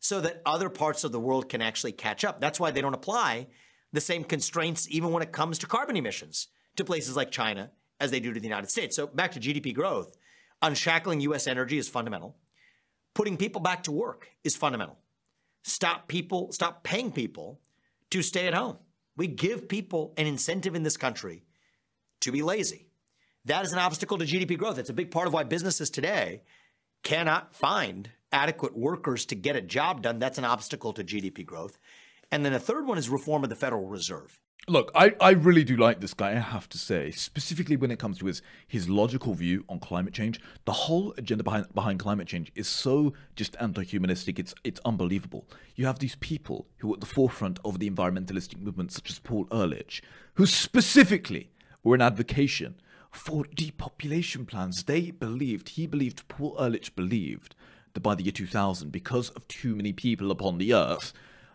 so 0.00 0.20
that 0.20 0.42
other 0.44 0.68
parts 0.68 1.04
of 1.04 1.12
the 1.12 1.20
world 1.20 1.48
can 1.48 1.62
actually 1.62 1.92
catch 1.92 2.24
up. 2.24 2.40
That's 2.40 2.58
why 2.58 2.72
they 2.72 2.80
don't 2.80 2.94
apply 2.94 3.46
the 3.92 4.00
same 4.00 4.24
constraints, 4.24 4.88
even 4.90 5.12
when 5.12 5.22
it 5.22 5.30
comes 5.30 5.58
to 5.58 5.66
carbon 5.66 5.96
emissions, 5.96 6.48
to 6.76 6.84
places 6.84 7.14
like 7.14 7.30
China 7.30 7.70
as 8.02 8.10
they 8.10 8.20
do 8.20 8.32
to 8.32 8.40
the 8.40 8.46
United 8.46 8.68
States. 8.68 8.96
So, 8.96 9.06
back 9.06 9.32
to 9.32 9.40
GDP 9.40 9.72
growth, 9.72 10.16
unshackling 10.60 11.20
U.S. 11.20 11.46
energy 11.46 11.78
is 11.78 11.88
fundamental. 11.88 12.36
Putting 13.14 13.36
people 13.36 13.60
back 13.60 13.84
to 13.84 13.92
work 13.92 14.28
is 14.42 14.56
fundamental. 14.56 14.98
Stop 15.62 16.08
people, 16.08 16.50
stop 16.50 16.82
paying 16.82 17.12
people 17.12 17.60
to 18.10 18.20
stay 18.20 18.48
at 18.48 18.54
home. 18.54 18.78
We 19.16 19.28
give 19.28 19.68
people 19.68 20.14
an 20.16 20.26
incentive 20.26 20.74
in 20.74 20.82
this 20.82 20.96
country 20.96 21.44
to 22.22 22.32
be 22.32 22.42
lazy. 22.42 22.88
That 23.44 23.64
is 23.64 23.72
an 23.72 23.78
obstacle 23.78 24.18
to 24.18 24.24
GDP 24.24 24.58
growth. 24.58 24.78
It's 24.78 24.90
a 24.90 24.94
big 24.94 25.10
part 25.10 25.28
of 25.28 25.32
why 25.32 25.44
businesses 25.44 25.88
today 25.88 26.42
cannot 27.04 27.54
find 27.54 28.10
adequate 28.32 28.76
workers 28.76 29.26
to 29.26 29.34
get 29.36 29.56
a 29.56 29.60
job 29.60 30.02
done. 30.02 30.18
That's 30.18 30.38
an 30.38 30.44
obstacle 30.44 30.92
to 30.94 31.04
GDP 31.04 31.44
growth. 31.44 31.78
And 32.32 32.44
then 32.44 32.54
a 32.54 32.58
third 32.58 32.86
one 32.86 32.98
is 32.98 33.08
reform 33.08 33.44
of 33.44 33.50
the 33.50 33.56
Federal 33.56 33.86
Reserve. 33.86 34.40
Look, 34.68 34.92
I, 34.94 35.16
I 35.20 35.30
really 35.30 35.64
do 35.64 35.76
like 35.76 35.98
this 35.98 36.14
guy, 36.14 36.30
I 36.30 36.34
have 36.34 36.68
to 36.68 36.78
say, 36.78 37.10
specifically 37.10 37.76
when 37.76 37.90
it 37.90 37.98
comes 37.98 38.18
to 38.18 38.26
his, 38.26 38.42
his 38.68 38.88
logical 38.88 39.34
view 39.34 39.64
on 39.68 39.80
climate 39.80 40.14
change. 40.14 40.40
The 40.66 40.72
whole 40.72 41.12
agenda 41.18 41.42
behind, 41.42 41.74
behind 41.74 41.98
climate 41.98 42.28
change 42.28 42.52
is 42.54 42.68
so 42.68 43.12
just 43.34 43.56
anti 43.58 43.82
humanistic, 43.82 44.38
it's, 44.38 44.54
it's 44.62 44.80
unbelievable. 44.84 45.48
You 45.74 45.86
have 45.86 45.98
these 45.98 46.14
people 46.14 46.68
who 46.76 46.92
are 46.92 46.94
at 46.94 47.00
the 47.00 47.06
forefront 47.06 47.58
of 47.64 47.80
the 47.80 47.90
environmentalistic 47.90 48.60
movement, 48.60 48.92
such 48.92 49.10
as 49.10 49.18
Paul 49.18 49.48
Ehrlich, 49.50 50.00
who 50.34 50.46
specifically 50.46 51.50
were 51.82 51.96
an 51.96 52.00
advocation 52.00 52.76
for 53.10 53.44
depopulation 53.52 54.46
plans. 54.46 54.84
They 54.84 55.10
believed, 55.10 55.70
he 55.70 55.88
believed, 55.88 56.28
Paul 56.28 56.56
Ehrlich 56.60 56.94
believed, 56.94 57.56
that 57.94 58.00
by 58.00 58.14
the 58.14 58.22
year 58.22 58.32
2000, 58.32 58.92
because 58.92 59.30
of 59.30 59.48
too 59.48 59.74
many 59.74 59.92
people 59.92 60.30
upon 60.30 60.58
the 60.58 60.72
earth, 60.72 61.12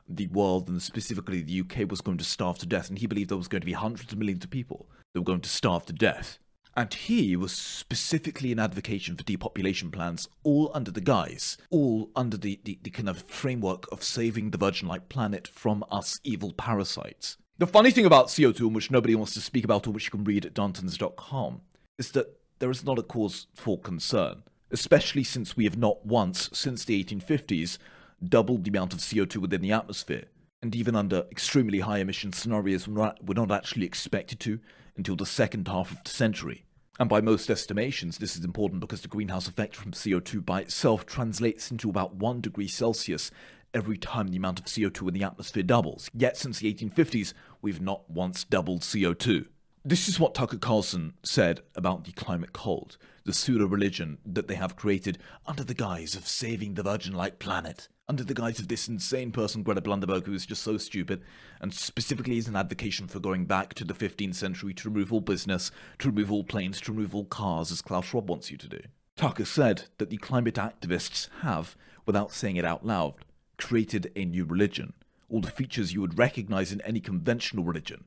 the 0.07 0.27
world 0.27 0.67
and 0.69 0.81
specifically 0.81 1.41
the 1.41 1.61
UK 1.61 1.89
was 1.89 2.01
going 2.01 2.17
to 2.17 2.23
starve 2.23 2.57
to 2.59 2.65
death, 2.65 2.89
and 2.89 2.99
he 2.99 3.07
believed 3.07 3.29
there 3.29 3.37
was 3.37 3.47
going 3.47 3.61
to 3.61 3.65
be 3.65 3.73
hundreds 3.73 4.11
of 4.11 4.19
millions 4.19 4.43
of 4.43 4.49
people 4.49 4.87
that 5.13 5.21
were 5.21 5.25
going 5.25 5.41
to 5.41 5.49
starve 5.49 5.85
to 5.87 5.93
death. 5.93 6.39
And 6.75 6.93
he 6.93 7.35
was 7.35 7.51
specifically 7.53 8.51
an 8.51 8.59
advocacy 8.59 9.11
for 9.15 9.23
depopulation 9.23 9.89
plans, 9.89 10.29
all 10.43 10.69
under 10.75 10.91
the 10.91 11.01
guise, 11.01 11.57
all 11.71 12.11
under 12.15 12.37
the, 12.37 12.59
the, 12.65 12.77
the 12.83 12.91
kind 12.91 13.09
of 13.09 13.23
framework 13.23 13.91
of 13.91 14.03
saving 14.03 14.51
the 14.51 14.59
virgin 14.59 14.87
like 14.87 15.09
planet 15.09 15.47
from 15.47 15.83
us 15.89 16.19
evil 16.23 16.53
parasites. 16.53 17.37
The 17.57 17.65
funny 17.65 17.89
thing 17.89 18.05
about 18.05 18.27
CO2, 18.27 18.71
which 18.71 18.91
nobody 18.91 19.15
wants 19.15 19.33
to 19.33 19.41
speak 19.41 19.63
about 19.63 19.87
or 19.87 19.91
which 19.91 20.05
you 20.05 20.11
can 20.11 20.23
read 20.23 20.45
at 20.45 20.53
Darntons.com, 20.53 21.61
is 21.97 22.11
that 22.11 22.39
there 22.59 22.69
is 22.69 22.85
not 22.85 22.99
a 22.99 23.03
cause 23.03 23.47
for 23.55 23.79
concern, 23.79 24.43
especially 24.69 25.23
since 25.23 25.57
we 25.57 25.63
have 25.63 25.77
not 25.77 26.05
once, 26.05 26.51
since 26.53 26.85
the 26.85 27.03
1850s, 27.03 27.79
doubled 28.23 28.63
the 28.63 28.69
amount 28.69 28.93
of 28.93 28.99
CO2 28.99 29.37
within 29.37 29.61
the 29.61 29.71
atmosphere. 29.71 30.25
And 30.61 30.75
even 30.75 30.95
under 30.95 31.25
extremely 31.31 31.81
high 31.81 31.99
emission 31.99 32.33
scenarios, 32.33 32.87
we're 32.87 33.13
not 33.35 33.51
actually 33.51 33.85
expected 33.85 34.39
to 34.41 34.59
until 34.95 35.15
the 35.15 35.25
second 35.25 35.67
half 35.67 35.91
of 35.91 36.03
the 36.03 36.09
century. 36.09 36.63
And 36.99 37.07
by 37.07 37.21
most 37.21 37.51
estimations, 37.51 38.17
this 38.17 38.35
is 38.35 38.43
important 38.43 38.79
because 38.79 39.01
the 39.01 39.07
greenhouse 39.07 39.47
effect 39.47 39.75
from 39.75 39.91
CO2 39.91 40.43
by 40.43 40.61
itself 40.61 41.05
translates 41.05 41.69
into 41.69 41.91
about 41.91 42.15
1 42.15 42.41
degree 42.41 42.67
Celsius 42.67 43.29
every 43.71 43.97
time 43.97 44.29
the 44.29 44.37
amount 44.37 44.59
of 44.59 44.65
CO2 44.65 45.09
in 45.09 45.13
the 45.13 45.23
atmosphere 45.23 45.61
doubles. 45.61 46.09
Yet 46.11 46.37
since 46.37 46.57
the 46.57 46.73
1850s, 46.73 47.33
we've 47.61 47.81
not 47.81 48.09
once 48.09 48.43
doubled 48.43 48.81
CO2. 48.81 49.45
This 49.85 50.09
is 50.09 50.19
what 50.19 50.33
Tucker 50.33 50.57
Carlson 50.57 51.13
said 51.21 51.61
about 51.75 52.05
the 52.05 52.13
climate 52.13 52.51
cold, 52.51 52.97
the 53.25 53.33
pseudo 53.33 53.67
religion 53.67 54.17
that 54.25 54.47
they 54.47 54.55
have 54.55 54.75
created 54.75 55.19
under 55.45 55.63
the 55.63 55.75
guise 55.75 56.15
of 56.15 56.27
saving 56.27 56.73
the 56.73 56.83
virgin 56.83 57.13
like 57.13 57.37
planet, 57.37 57.87
under 58.09 58.23
the 58.23 58.33
guise 58.33 58.59
of 58.59 58.69
this 58.69 58.87
insane 58.87 59.31
person, 59.31 59.63
Greta 59.63 59.81
Blunderberg, 59.81 60.25
who 60.25 60.33
is 60.33 60.45
just 60.45 60.63
so 60.63 60.77
stupid, 60.77 61.21
and 61.59 61.73
specifically 61.73 62.37
is 62.37 62.47
an 62.47 62.55
advocation 62.55 63.07
for 63.07 63.19
going 63.19 63.45
back 63.45 63.73
to 63.73 63.83
the 63.83 63.93
15th 63.93 64.35
century 64.35 64.73
to 64.75 64.89
remove 64.89 65.11
all 65.11 65.19
business, 65.19 65.71
to 65.99 66.09
remove 66.09 66.31
all 66.31 66.43
planes, 66.43 66.79
to 66.81 66.93
remove 66.93 67.13
all 67.13 67.25
cars, 67.25 67.71
as 67.71 67.81
Klaus 67.81 68.05
Schwab 68.05 68.29
wants 68.29 68.49
you 68.49 68.57
to 68.57 68.69
do. 68.69 68.79
Tucker 69.17 69.45
said 69.45 69.83
that 69.97 70.09
the 70.09 70.17
climate 70.17 70.55
activists 70.55 71.27
have, 71.41 71.75
without 72.05 72.31
saying 72.31 72.55
it 72.55 72.63
out 72.63 72.85
loud, 72.85 73.15
created 73.57 74.11
a 74.15 74.23
new 74.23 74.45
religion. 74.45 74.93
All 75.29 75.41
the 75.41 75.51
features 75.51 75.93
you 75.93 75.99
would 76.01 76.17
recognize 76.17 76.71
in 76.71 76.79
any 76.81 77.01
conventional 77.01 77.65
religion. 77.65 78.05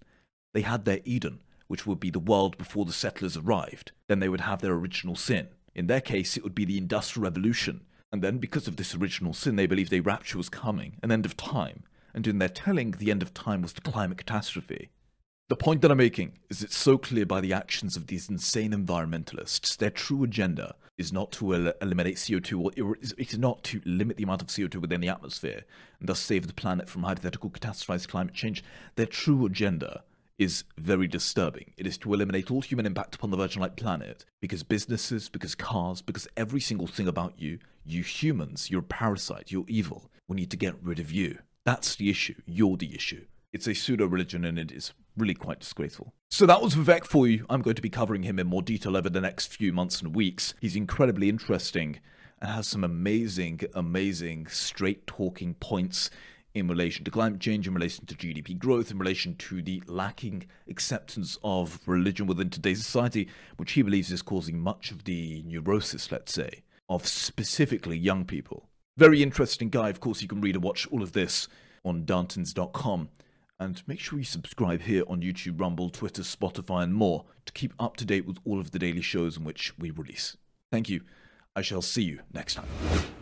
They 0.54 0.62
had 0.62 0.84
their 0.84 1.00
Eden, 1.04 1.40
which 1.66 1.86
would 1.86 2.00
be 2.00 2.10
the 2.10 2.18
world 2.18 2.56
before 2.56 2.86
the 2.86 2.92
settlers 2.92 3.36
arrived. 3.36 3.92
Then 4.08 4.20
they 4.20 4.28
would 4.28 4.40
have 4.40 4.62
their 4.62 4.72
original 4.72 5.14
sin. 5.14 5.48
In 5.74 5.88
their 5.88 6.00
case, 6.00 6.36
it 6.36 6.42
would 6.42 6.54
be 6.54 6.64
the 6.64 6.78
Industrial 6.78 7.24
Revolution. 7.24 7.82
And 8.12 8.22
then, 8.22 8.38
because 8.38 8.66
of 8.66 8.76
this 8.76 8.94
original 8.94 9.32
sin, 9.32 9.56
they 9.56 9.66
believed 9.66 9.92
a 9.92 10.00
rapture 10.00 10.38
was 10.38 10.48
coming, 10.48 10.96
an 11.02 11.12
end 11.12 11.24
of 11.24 11.36
time. 11.36 11.84
And 12.12 12.26
in 12.26 12.38
their 12.38 12.48
telling, 12.48 12.92
the 12.92 13.10
end 13.10 13.22
of 13.22 13.32
time 13.32 13.62
was 13.62 13.72
the 13.72 13.80
climate 13.80 14.18
catastrophe. 14.18 14.90
The 15.48 15.56
point 15.56 15.82
that 15.82 15.90
I'm 15.90 15.98
making 15.98 16.38
is 16.48 16.62
it's 16.62 16.76
so 16.76 16.96
clear 16.96 17.26
by 17.26 17.40
the 17.40 17.52
actions 17.52 17.96
of 17.96 18.06
these 18.06 18.28
insane 18.28 18.72
environmentalists. 18.72 19.76
Their 19.76 19.90
true 19.90 20.22
agenda 20.22 20.76
is 20.96 21.12
not 21.12 21.32
to 21.32 21.54
el- 21.54 21.72
eliminate 21.82 22.16
CO2, 22.16 22.64
or 22.80 22.96
it 22.96 23.32
is 23.32 23.38
not 23.38 23.64
to 23.64 23.80
limit 23.84 24.16
the 24.16 24.22
amount 24.22 24.42
of 24.42 24.48
CO2 24.48 24.76
within 24.76 25.00
the 25.00 25.08
atmosphere 25.08 25.64
and 25.98 26.08
thus 26.08 26.20
save 26.20 26.46
the 26.46 26.52
planet 26.52 26.88
from 26.88 27.02
hypothetical 27.02 27.50
catastrophized 27.50 28.06
climate 28.06 28.34
change. 28.34 28.62
Their 28.94 29.06
true 29.06 29.44
agenda 29.46 30.04
is 30.40 30.64
very 30.78 31.06
disturbing. 31.06 31.74
It 31.76 31.86
is 31.86 31.98
to 31.98 32.14
eliminate 32.14 32.50
all 32.50 32.62
human 32.62 32.86
impact 32.86 33.14
upon 33.14 33.30
the 33.30 33.36
virgin 33.36 33.60
like 33.60 33.76
planet 33.76 34.24
because 34.40 34.62
businesses, 34.62 35.28
because 35.28 35.54
cars, 35.54 36.00
because 36.00 36.26
every 36.34 36.60
single 36.60 36.86
thing 36.86 37.06
about 37.06 37.34
you, 37.36 37.58
you 37.84 38.02
humans, 38.02 38.70
you're 38.70 38.80
a 38.80 38.84
parasite, 38.84 39.52
you're 39.52 39.66
evil. 39.68 40.10
We 40.28 40.36
need 40.36 40.50
to 40.52 40.56
get 40.56 40.82
rid 40.82 40.98
of 40.98 41.12
you. 41.12 41.40
That's 41.66 41.94
the 41.94 42.08
issue. 42.08 42.36
You're 42.46 42.78
the 42.78 42.94
issue. 42.94 43.26
It's 43.52 43.66
a 43.66 43.74
pseudo 43.74 44.06
religion 44.06 44.46
and 44.46 44.58
it 44.58 44.72
is 44.72 44.94
really 45.14 45.34
quite 45.34 45.60
disgraceful. 45.60 46.14
So 46.30 46.46
that 46.46 46.62
was 46.62 46.74
Vivek 46.74 47.04
for 47.04 47.26
you. 47.26 47.44
I'm 47.50 47.60
going 47.60 47.76
to 47.76 47.82
be 47.82 47.90
covering 47.90 48.22
him 48.22 48.38
in 48.38 48.46
more 48.46 48.62
detail 48.62 48.96
over 48.96 49.10
the 49.10 49.20
next 49.20 49.54
few 49.54 49.74
months 49.74 50.00
and 50.00 50.16
weeks. 50.16 50.54
He's 50.58 50.74
incredibly 50.74 51.28
interesting 51.28 52.00
and 52.40 52.50
has 52.50 52.66
some 52.66 52.82
amazing, 52.82 53.60
amazing 53.74 54.46
straight 54.46 55.06
talking 55.06 55.52
points 55.52 56.08
in 56.54 56.68
relation 56.68 57.04
to 57.04 57.10
climate 57.10 57.40
change, 57.40 57.66
in 57.68 57.74
relation 57.74 58.06
to 58.06 58.14
GDP 58.14 58.58
growth, 58.58 58.90
in 58.90 58.98
relation 58.98 59.36
to 59.36 59.62
the 59.62 59.82
lacking 59.86 60.46
acceptance 60.68 61.38
of 61.44 61.80
religion 61.86 62.26
within 62.26 62.50
today's 62.50 62.84
society, 62.84 63.28
which 63.56 63.72
he 63.72 63.82
believes 63.82 64.10
is 64.10 64.22
causing 64.22 64.58
much 64.58 64.90
of 64.90 65.04
the 65.04 65.42
neurosis, 65.46 66.10
let's 66.10 66.32
say, 66.32 66.62
of 66.88 67.06
specifically 67.06 67.96
young 67.96 68.24
people. 68.24 68.68
Very 68.96 69.22
interesting 69.22 69.70
guy. 69.70 69.88
Of 69.88 70.00
course, 70.00 70.22
you 70.22 70.28
can 70.28 70.40
read 70.40 70.56
and 70.56 70.64
watch 70.64 70.86
all 70.90 71.02
of 71.02 71.12
this 71.12 71.48
on 71.84 72.04
Darntons.com. 72.04 73.08
And 73.58 73.82
make 73.86 74.00
sure 74.00 74.18
you 74.18 74.24
subscribe 74.24 74.82
here 74.82 75.04
on 75.06 75.20
YouTube, 75.20 75.60
Rumble, 75.60 75.90
Twitter, 75.90 76.22
Spotify, 76.22 76.82
and 76.82 76.94
more 76.94 77.26
to 77.44 77.52
keep 77.52 77.74
up 77.78 77.96
to 77.98 78.06
date 78.06 78.26
with 78.26 78.38
all 78.44 78.58
of 78.58 78.70
the 78.70 78.78
daily 78.78 79.02
shows 79.02 79.36
in 79.36 79.44
which 79.44 79.78
we 79.78 79.90
release. 79.90 80.36
Thank 80.72 80.88
you. 80.88 81.02
I 81.54 81.62
shall 81.62 81.82
see 81.82 82.02
you 82.02 82.20
next 82.32 82.54
time. 82.54 83.19